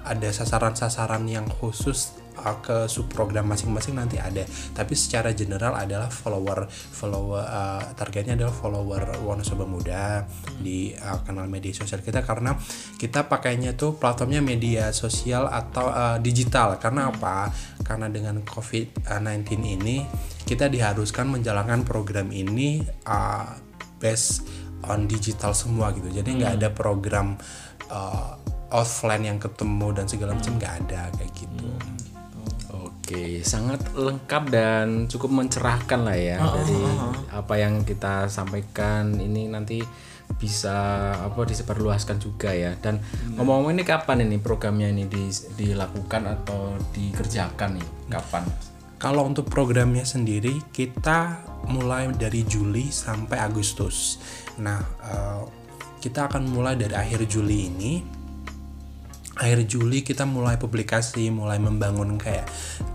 ada 0.04 0.30
sasaran-sasaran 0.34 1.24
yang 1.32 1.48
khusus 1.48 2.19
ke 2.64 2.88
subprogram 2.88 3.46
masing-masing 3.48 4.00
nanti 4.00 4.18
ada. 4.18 4.46
Tapi 4.74 4.94
secara 4.96 5.36
general 5.36 5.76
adalah 5.76 6.08
follower 6.08 6.70
follower 6.70 7.44
uh, 7.44 7.84
targetnya 7.94 8.40
adalah 8.40 8.56
follower 8.56 9.04
Wonosobo 9.24 9.68
Muda 9.68 10.24
di 10.60 10.96
uh, 10.96 11.20
kanal 11.26 11.50
media 11.52 11.76
sosial 11.76 12.00
kita. 12.00 12.24
Karena 12.24 12.56
kita 12.96 13.28
pakainya 13.28 13.76
tuh 13.76 14.00
platformnya 14.00 14.40
media 14.40 14.96
sosial 14.96 15.50
atau 15.52 15.92
uh, 15.92 16.18
digital. 16.22 16.80
Karena 16.80 17.12
apa? 17.12 17.52
Karena 17.84 18.08
dengan 18.08 18.42
COVID-19 18.46 19.60
ini 19.60 20.04
kita 20.48 20.72
diharuskan 20.72 21.30
menjalankan 21.30 21.84
program 21.84 22.32
ini 22.32 22.82
uh, 23.06 23.52
based 24.00 24.48
on 24.88 25.06
digital 25.12 25.52
semua 25.52 25.92
gitu. 25.92 26.08
Jadi 26.08 26.40
nggak 26.40 26.54
ada 26.62 26.70
program 26.72 27.36
uh, 27.92 28.40
offline 28.70 29.26
yang 29.26 29.40
ketemu 29.42 29.88
dan 29.98 30.06
segala 30.06 30.38
macam 30.38 30.56
nggak 30.56 30.74
ada 30.86 31.10
kayak 31.18 31.34
gitu 31.34 31.68
Oke, 33.10 33.42
sangat 33.42 33.82
lengkap 33.98 34.54
dan 34.54 35.10
cukup 35.10 35.34
mencerahkan 35.34 36.06
lah 36.06 36.14
ya 36.14 36.38
dari 36.46 36.78
apa 37.34 37.58
yang 37.58 37.82
kita 37.82 38.30
sampaikan 38.30 39.18
ini 39.18 39.50
nanti 39.50 39.82
bisa 40.38 41.10
apa 41.18 41.42
disebarluaskan 41.42 42.22
juga 42.22 42.54
ya. 42.54 42.78
Dan 42.78 43.02
ngomong-ngomong 43.34 43.74
ini 43.74 43.82
kapan 43.82 44.30
ini 44.30 44.38
programnya 44.38 44.94
ini 44.94 45.10
di- 45.10 45.50
dilakukan 45.58 46.30
atau 46.30 46.78
dikerjakan 46.94 47.82
nih? 47.82 47.88
Kapan? 48.14 48.46
Kalau 49.02 49.26
untuk 49.26 49.50
programnya 49.50 50.06
sendiri 50.06 50.62
kita 50.70 51.42
mulai 51.66 52.14
dari 52.14 52.46
Juli 52.46 52.94
sampai 52.94 53.42
Agustus. 53.42 54.22
Nah, 54.62 54.86
eh, 55.02 55.42
kita 55.98 56.30
akan 56.30 56.46
mulai 56.46 56.78
dari 56.78 56.94
akhir 56.94 57.26
Juli 57.26 57.74
ini. 57.74 58.19
Akhir 59.40 59.64
Juli 59.72 60.04
kita 60.04 60.28
mulai 60.28 60.60
publikasi, 60.60 61.32
mulai 61.32 61.64
membangun 61.64 62.20
kayak 62.20 62.44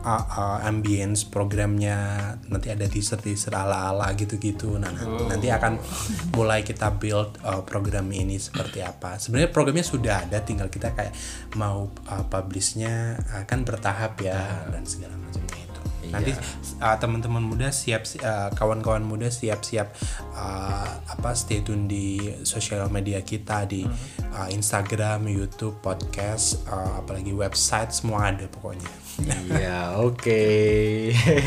uh, 0.05 0.25
uh, 0.29 0.59
ambience 0.69 1.25
programnya. 1.25 2.37
Nanti 2.53 2.69
ada 2.69 2.85
teaser-teaser 2.85 3.57
ala-ala 3.57 4.13
gitu-gitu. 4.13 4.77
Nah, 4.77 4.93
nan- 4.93 5.25
nanti 5.25 5.49
akan 5.49 5.81
mulai 6.37 6.61
kita 6.61 7.01
build 7.01 7.41
uh, 7.41 7.65
program 7.65 8.13
ini 8.13 8.37
seperti 8.37 8.85
apa. 8.85 9.17
Sebenarnya 9.17 9.49
programnya 9.57 9.89
sudah 9.89 10.29
ada, 10.29 10.45
tinggal 10.45 10.69
kita 10.69 10.93
kayak 10.93 11.17
mau 11.57 11.89
uh, 12.13 12.25
publishnya 12.29 13.17
akan 13.49 13.65
bertahap 13.65 14.21
ya 14.21 14.69
dan 14.69 14.85
segala 14.85 15.17
macamnya 15.17 15.24
Nanti 16.11 16.33
uh, 16.79 16.97
teman-teman 16.97 17.41
muda 17.41 17.69
siap 17.69 18.05
uh, 18.19 18.51
kawan-kawan 18.53 19.01
muda 19.01 19.29
siap-siap 19.29 19.93
uh, 20.33 20.89
apa 21.05 21.31
stay 21.33 21.61
tune 21.61 21.87
di 21.87 22.17
sosial 22.43 22.87
media 22.89 23.21
kita 23.21 23.65
di 23.65 23.85
uh, 24.31 24.49
Instagram, 24.49 25.25
YouTube, 25.27 25.79
podcast, 25.79 26.67
uh, 26.67 27.01
apalagi 27.01 27.31
website 27.31 27.91
semua 27.91 28.29
ada 28.29 28.45
pokoknya. 28.47 28.91
Iya, 29.47 30.03
oke. 30.03 30.43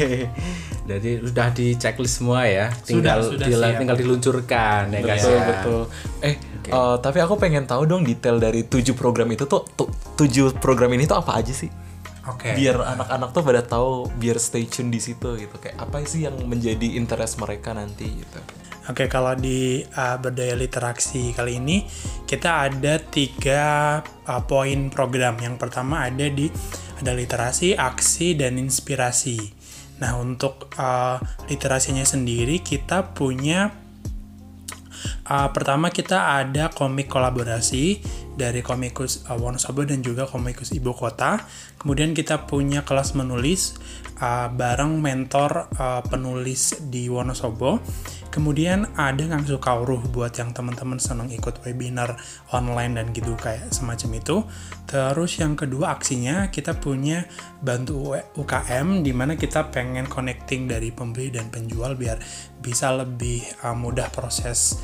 Jadi 0.89 1.19
sudah 1.19 1.47
di 1.51 1.75
checklist 1.75 2.23
semua 2.23 2.47
ya. 2.47 2.71
Tinggal 2.71 3.19
sudah 3.27 3.43
dila- 3.43 3.69
siap. 3.75 3.79
tinggal 3.83 3.97
diluncurkan 3.99 4.83
ya 4.89 4.99
guys 5.03 5.19
Betul 5.19 5.35
ya. 5.35 5.43
betul. 5.51 5.81
Eh, 6.23 6.35
eh, 6.63 6.95
tapi 7.03 7.19
aku 7.19 7.35
pengen 7.35 7.67
tahu 7.67 7.83
dong 7.83 8.07
detail 8.07 8.39
dari 8.39 8.63
tujuh 8.63 8.95
program 8.95 9.27
itu 9.31 9.43
tuh, 9.43 9.67
tu- 9.75 9.91
tujuh 10.15 10.55
program 10.57 10.95
ini 10.95 11.03
tuh 11.03 11.19
apa 11.19 11.35
aja 11.35 11.51
sih? 11.51 11.67
Oke. 12.27 12.53
Biar 12.53 12.75
anak-anak 12.83 13.29
tuh 13.31 13.43
pada 13.43 13.61
tahu, 13.63 14.11
biar 14.19 14.35
stay 14.37 14.67
tune 14.67 14.91
di 14.91 14.99
situ 14.99 15.39
gitu. 15.39 15.55
Kayak 15.59 15.79
apa 15.79 16.03
sih 16.03 16.27
yang 16.27 16.35
menjadi 16.43 16.99
interest 16.99 17.39
mereka 17.39 17.71
nanti 17.71 18.07
gitu. 18.11 18.39
Oke, 18.87 19.11
kalau 19.11 19.35
di 19.35 19.83
uh, 19.83 20.15
berdaya 20.15 20.55
literasi 20.55 21.35
kali 21.35 21.59
ini 21.59 21.83
kita 22.23 22.71
ada 22.71 22.99
tiga 23.03 23.99
uh, 24.27 24.41
poin 24.47 24.87
program. 24.87 25.35
Yang 25.43 25.59
pertama 25.59 26.07
ada 26.07 26.23
di 26.31 26.47
ada 26.99 27.11
literasi, 27.11 27.75
aksi, 27.75 28.39
dan 28.39 28.55
inspirasi. 28.55 29.37
Nah, 29.99 30.15
untuk 30.15 30.71
uh, 30.79 31.19
literasinya 31.51 32.07
sendiri 32.07 32.63
kita 32.63 33.11
punya 33.11 33.75
uh, 35.27 35.49
pertama 35.51 35.91
kita 35.91 36.39
ada 36.39 36.71
komik 36.71 37.11
kolaborasi 37.11 37.99
dari 38.37 38.61
komikus 38.61 39.25
uh, 39.25 39.35
Wonosobo 39.35 39.83
dan 39.83 40.05
juga 40.05 40.29
komikus 40.29 40.69
ibu 40.71 40.93
kota. 40.93 41.41
Kemudian 41.81 42.13
kita 42.13 42.45
punya 42.45 42.85
kelas 42.85 43.17
menulis 43.17 43.75
uh, 44.21 44.47
bareng 44.53 45.01
mentor 45.01 45.67
uh, 45.75 46.05
penulis 46.05 46.77
di 46.87 47.09
Wonosobo. 47.09 47.81
Kemudian 48.29 48.93
ada 48.93 49.25
ngangsu 49.25 49.57
kauruh 49.57 49.97
buat 50.13 50.29
yang 50.37 50.53
teman-teman 50.53 51.01
senang 51.01 51.33
ikut 51.33 51.65
webinar 51.65 52.21
online 52.53 53.01
dan 53.01 53.09
gitu 53.09 53.33
kayak 53.33 53.73
semacam 53.73 54.21
itu. 54.21 54.45
Terus 54.85 55.41
yang 55.41 55.57
kedua 55.57 55.97
aksinya 55.97 56.53
kita 56.53 56.77
punya 56.77 57.25
bantu 57.57 58.13
UKM 58.37 59.01
di 59.01 59.11
mana 59.17 59.33
kita 59.33 59.73
pengen 59.73 60.05
connecting 60.05 60.69
dari 60.69 60.93
pembeli 60.93 61.33
dan 61.33 61.49
penjual 61.49 61.97
biar 61.97 62.21
bisa 62.61 62.93
lebih 62.93 63.41
uh, 63.65 63.73
mudah 63.73 64.13
proses 64.13 64.77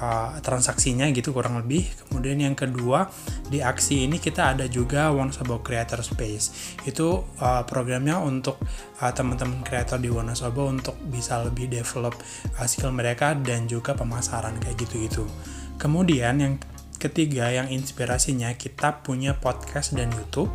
uh, 0.00 0.40
transaksinya 0.40 1.06
gitu 1.12 1.30
kurang 1.36 1.60
lebih. 1.60 1.86
Kemudian 2.08 2.40
yang 2.40 2.56
kedua 2.56 3.06
di 3.46 3.60
aksi 3.60 4.08
ini 4.08 4.16
kita 4.16 4.56
ada 4.56 4.66
juga 4.66 5.12
Wonosobo 5.12 5.60
Creator 5.60 6.00
Space. 6.00 6.76
Itu 6.88 7.28
uh, 7.38 7.62
programnya 7.68 8.18
untuk 8.18 8.58
uh, 9.04 9.12
teman-teman 9.12 9.60
kreator 9.62 10.00
di 10.00 10.08
Wonosobo 10.08 10.66
untuk 10.66 10.96
bisa 11.12 11.44
lebih 11.44 11.68
develop 11.68 12.16
uh, 12.56 12.66
skill 12.66 12.90
mereka 12.90 13.36
dan 13.36 13.68
juga 13.68 13.92
pemasaran 13.92 14.56
kayak 14.58 14.80
gitu-gitu. 14.80 15.28
Kemudian 15.76 16.40
yang 16.40 16.54
ketiga 17.00 17.48
yang 17.48 17.72
inspirasinya 17.72 18.52
kita 18.56 19.00
punya 19.00 19.32
podcast 19.32 19.96
dan 19.96 20.12
YouTube 20.12 20.52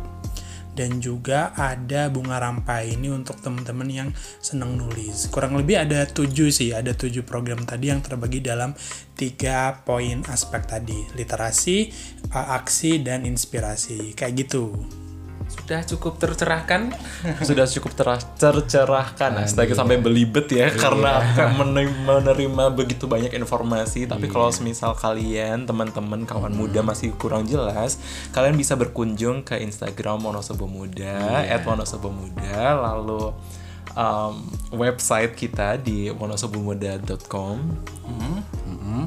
dan 0.76 1.00
juga 1.00 1.56
ada 1.56 2.12
bunga 2.12 2.36
rampai 2.36 2.92
ini 2.92 3.08
untuk 3.08 3.40
teman-teman 3.40 3.88
yang 3.88 4.08
senang 4.44 4.76
nulis. 4.76 5.32
Kurang 5.32 5.56
lebih 5.56 5.80
ada 5.80 6.04
tujuh 6.04 6.52
sih, 6.52 6.76
ada 6.76 6.92
tujuh 6.92 7.24
program 7.24 7.64
tadi 7.64 7.88
yang 7.88 8.04
terbagi 8.04 8.44
dalam 8.44 8.76
tiga 9.16 9.80
poin 9.88 10.20
aspek 10.28 10.68
tadi, 10.68 11.00
literasi, 11.16 11.88
aksi, 12.28 13.00
dan 13.00 13.24
inspirasi. 13.24 14.12
Kayak 14.12 14.46
gitu. 14.46 14.76
Sudah 15.46 15.82
cukup 15.86 16.18
tercerahkan? 16.18 16.94
sudah 17.46 17.66
cukup 17.66 17.92
terah, 17.94 18.18
tercerahkan. 18.18 19.42
Astaga 19.42 19.74
sampai 19.74 19.98
belibet 19.98 20.50
ya 20.50 20.70
karena 20.74 21.22
akan 21.22 21.48
menerima, 21.62 22.02
menerima 22.22 22.64
begitu 22.74 23.06
banyak 23.06 23.34
informasi. 23.34 24.06
Tapi 24.06 24.30
kalau 24.30 24.50
semisal 24.50 24.94
kalian 24.94 25.66
teman-teman 25.66 26.26
kawan 26.26 26.54
muda 26.54 26.82
masih 26.82 27.12
kurang 27.18 27.46
jelas 27.46 27.98
kalian 28.32 28.56
bisa 28.56 28.74
berkunjung 28.78 29.42
ke 29.42 29.58
Instagram 29.60 30.22
Wonosobo 30.22 30.68
Muda 30.68 31.44
@wonosobo 31.66 32.08
muda 32.12 32.76
lalu 32.76 33.32
um, 33.96 34.34
website 34.74 35.34
kita 35.34 35.76
di 35.80 36.12
wonosobomuda.com 36.12 37.56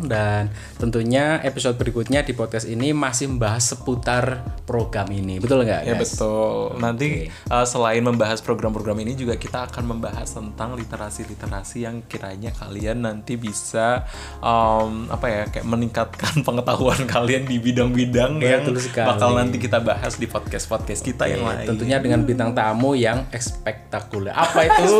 Dan 0.01 0.49
tentunya 0.75 1.39
episode 1.41 1.75
berikutnya 1.75 2.21
di 2.21 2.31
podcast 2.31 2.65
ini 2.65 2.91
masih 2.91 3.31
membahas 3.31 3.73
seputar 3.73 4.23
program 4.63 5.09
ini. 5.09 5.39
Betul 5.39 5.65
nggak, 5.65 5.81
Ya 5.83 5.95
guys? 5.95 6.15
betul. 6.15 6.77
Nanti 6.77 7.07
uh, 7.47 7.65
selain 7.65 8.01
membahas 8.01 8.39
program-program 8.39 8.99
ini 9.01 9.13
juga 9.13 9.35
kita 9.35 9.67
akan 9.67 9.97
membahas 9.97 10.29
tentang 10.29 10.75
literasi-literasi 10.75 11.77
yang 11.83 12.01
kiranya 12.05 12.53
kalian 12.53 13.03
nanti 13.03 13.35
bisa 13.35 14.05
um, 14.39 15.09
apa 15.09 15.25
ya 15.27 15.41
kayak 15.49 15.65
meningkatkan 15.65 16.41
pengetahuan 16.47 17.03
kalian 17.05 17.43
di 17.43 17.57
bidang-bidang 17.57 18.39
yang 18.39 18.63
sekali. 18.77 19.07
bakal 19.07 19.35
nanti 19.35 19.57
kita 19.57 19.79
bahas 19.79 20.15
di 20.15 20.25
podcast-podcast 20.25 21.01
kita 21.01 21.25
yang 21.25 21.43
Oke, 21.43 21.49
lain. 21.55 21.67
tentunya 21.67 21.97
dengan 21.97 22.21
bintang 22.23 22.51
tamu 22.53 22.93
yang 22.93 23.25
spektakuler. 23.31 24.31
Apa 24.31 24.59
itu? 24.67 24.93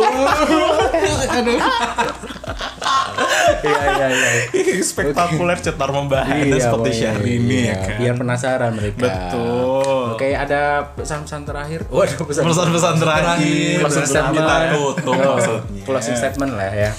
Iya 3.60 4.06
iya 4.08 4.08
iya. 4.08 4.32
spektakuler 4.80 5.58
cetar 5.60 5.90
membahana 5.90 6.40
Iya, 6.40 6.56
seperti. 6.56 6.90
Syahrini 6.96 7.58
Iya, 7.66 7.68
ya 7.68 7.74
kan. 7.76 7.98
Biar 8.00 8.14
penasaran 8.16 8.72
mereka. 8.72 9.04
Betul. 9.04 10.04
Oke, 10.16 10.28
ada 10.32 10.62
pesan-pesan 10.96 11.40
terakhir. 11.44 11.80
Waduh, 11.88 12.24
pesan 12.24 12.42
Pesan-pesan 12.46 12.94
terakhir 12.96 13.78
sebelum 13.84 14.00
kita 14.00 14.06
statement. 14.06 14.72
tutup 14.72 15.14
Oh, 15.14 15.34
maksudnya. 15.36 15.82
Closing 15.84 16.16
statement 16.16 16.52
lah 16.56 16.70
ya. 16.72 16.90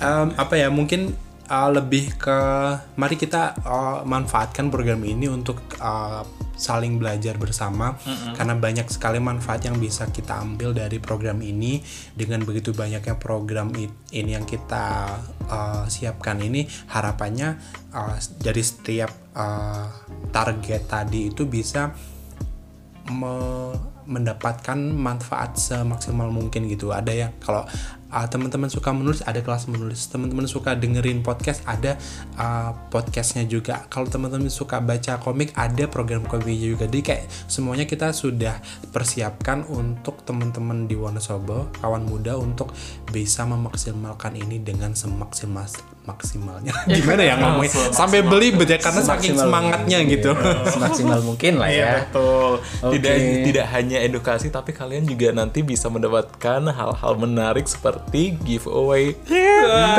Em, 0.00 0.26
apa 0.34 0.54
ya 0.56 0.68
mungkin 0.68 1.14
uh, 1.46 1.70
lebih 1.70 2.14
ke 2.16 2.38
mari 2.94 3.16
kita 3.16 3.56
uh, 3.62 4.00
manfaatkan 4.04 4.68
program 4.68 5.00
ini 5.02 5.26
untuk 5.26 5.58
uh, 5.78 6.22
saling 6.60 7.00
belajar 7.00 7.40
bersama 7.40 7.96
karena 8.36 8.52
banyak 8.52 8.84
sekali 8.92 9.16
manfaat 9.16 9.64
yang 9.64 9.80
bisa 9.80 10.12
kita 10.12 10.36
ambil 10.44 10.76
dari 10.76 11.00
program 11.00 11.40
ini. 11.40 11.80
Dengan 12.12 12.44
begitu 12.44 12.76
banyaknya 12.76 13.16
program 13.16 13.72
ini 14.12 14.36
yang 14.36 14.44
kita 14.44 15.16
uh, 15.48 15.88
siapkan 15.88 16.36
ini 16.44 16.68
harapannya 16.92 17.56
uh, 17.96 18.20
dari 18.36 18.60
setiap 18.60 19.08
uh, 19.32 19.88
target 20.28 20.84
tadi 20.84 21.32
itu 21.32 21.48
bisa 21.48 21.96
me- 23.08 23.88
mendapatkan 24.10 24.76
manfaat 24.76 25.56
semaksimal 25.56 26.28
mungkin 26.28 26.66
gitu. 26.68 26.90
Ada 26.90 27.12
yang 27.14 27.32
kalau 27.38 27.62
uh, 28.10 28.26
teman-teman 28.26 28.68
suka 28.68 28.90
menulis 28.90 29.22
ada 29.24 29.40
kelas 29.40 29.70
menulis. 29.70 30.10
Teman-teman 30.10 30.46
suka 30.50 30.74
dengerin 30.76 31.22
podcast 31.22 31.62
ada 31.64 31.96
uh, 32.36 32.74
podcastnya 32.90 33.46
juga. 33.46 33.86
Kalau 33.88 34.10
teman-teman 34.10 34.50
suka 34.50 34.82
baca 34.82 35.18
komik 35.22 35.54
ada 35.56 35.86
program 35.86 36.26
komiknya 36.26 36.76
juga. 36.76 36.84
Jadi 36.90 37.00
kayak 37.00 37.24
semuanya 37.46 37.86
kita 37.86 38.10
sudah 38.10 38.58
persiapkan 38.90 39.64
untuk 39.70 40.22
teman-teman 40.26 40.90
di 40.90 40.98
Wonosobo 40.98 41.70
kawan 41.80 42.04
muda 42.04 42.36
untuk 42.36 42.74
bisa 43.10 43.46
memaksimalkan 43.46 44.36
ini 44.36 44.60
dengan 44.60 44.92
semaksimal 44.92 45.66
maksimalnya 46.10 46.74
gimana 46.90 47.22
ya 47.22 47.34
ngomongnya 47.40 47.94
sampai 47.94 48.20
beli 48.26 48.50
ya 48.58 48.78
karena 48.78 49.02
saking 49.02 49.34
semangatnya 49.38 49.98
mungkin, 50.02 50.14
gitu 50.18 50.30
iya. 50.34 50.70
Semaksimal 50.70 51.20
mungkin 51.22 51.52
lah 51.58 51.68
Iya 51.70 51.80
ya. 51.80 51.92
betul. 52.04 52.52
Tidak 52.98 53.14
Oke. 53.14 53.42
tidak 53.50 53.66
hanya 53.72 53.98
edukasi 54.02 54.46
tapi 54.50 54.70
kalian 54.74 55.04
juga 55.06 55.30
nanti 55.30 55.62
bisa 55.62 55.86
mendapatkan 55.86 56.60
hal-hal 56.70 57.12
menarik 57.18 57.66
seperti 57.66 58.34
giveaway. 58.42 59.14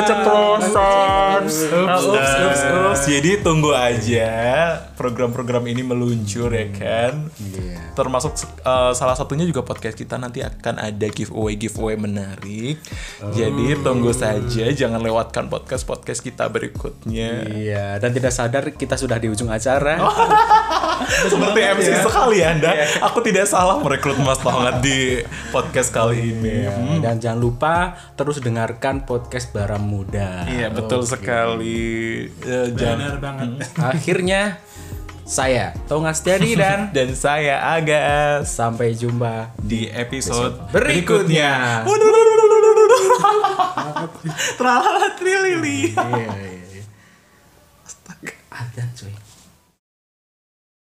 Keceplosan. 0.01 1.41
Ups, 1.47 1.57
ups, 1.71 2.03
ups, 2.07 2.61
ups. 2.65 3.01
Jadi 3.07 3.39
tunggu 3.41 3.71
aja 3.71 4.29
program-program 4.95 5.63
ini 5.71 5.81
meluncur 5.85 6.51
ya 6.51 6.67
kan. 6.75 7.13
Iya. 7.39 7.95
Termasuk 7.95 8.35
uh, 8.63 8.91
salah 8.95 9.15
satunya 9.15 9.47
juga 9.47 9.63
podcast 9.63 9.95
kita 9.95 10.19
nanti 10.19 10.43
akan 10.43 10.79
ada 10.79 11.07
giveaway 11.11 11.55
giveaway 11.55 11.95
menarik. 11.95 12.77
Jadi 13.35 13.79
tunggu 13.81 14.11
saja 14.11 14.65
jangan 14.71 14.99
lewatkan 14.99 15.47
podcast 15.47 15.71
podcast 15.71 16.00
kita 16.03 16.45
berikutnya. 16.45 17.45
Iya, 17.45 17.85
dan 17.97 18.09
tidak 18.09 18.29
sadar 18.29 18.63
kita 18.69 18.95
sudah 18.95 19.15
di 19.15 19.27
ujung 19.27 19.47
acara. 19.47 20.01
Seperti 21.31 21.59
MC 21.59 21.89
sekali 21.99 22.41
Anda. 22.41 22.71
Aku 23.01 23.21
tidak 23.21 23.45
salah 23.45 23.77
merekrut 23.77 24.17
Mas 24.17 24.37
Tongat 24.37 24.81
di 24.81 25.21
podcast 25.49 25.89
kali 25.89 26.31
ini. 26.31 26.65
Iya, 26.65 26.73
Dan 26.99 27.17
jangan 27.17 27.39
lupa 27.39 27.73
terus 28.13 28.37
dengarkan 28.37 29.01
podcast 29.01 29.49
Baram 29.49 29.81
Muda. 29.81 30.45
Iya 30.45 30.69
betul 30.69 31.01
sekali. 31.03 32.25
Ya, 32.41 32.69
jangan- 32.69 32.97
benar 32.97 33.15
banget 33.17 33.49
Akhirnya 33.91 34.41
saya 35.21 35.71
Tongas 35.87 36.19
Jadi 36.19 36.53
dan 36.53 36.89
Dan 36.95 37.15
saya 37.15 37.73
Agas 37.73 38.51
sampai 38.51 38.93
jumpa 38.93 39.55
di 39.57 39.87
episode 39.87 40.69
berikutnya. 40.69 41.81
berikutnya. 41.85 42.60
Terlalu 44.57 45.05
trilili. 45.19 45.77
Iya, 45.95 46.05
iya. 46.17 46.29
iya. 46.79 46.83
Astaga, 47.85 48.35
ada 48.51 48.83
cuy. 48.95 49.30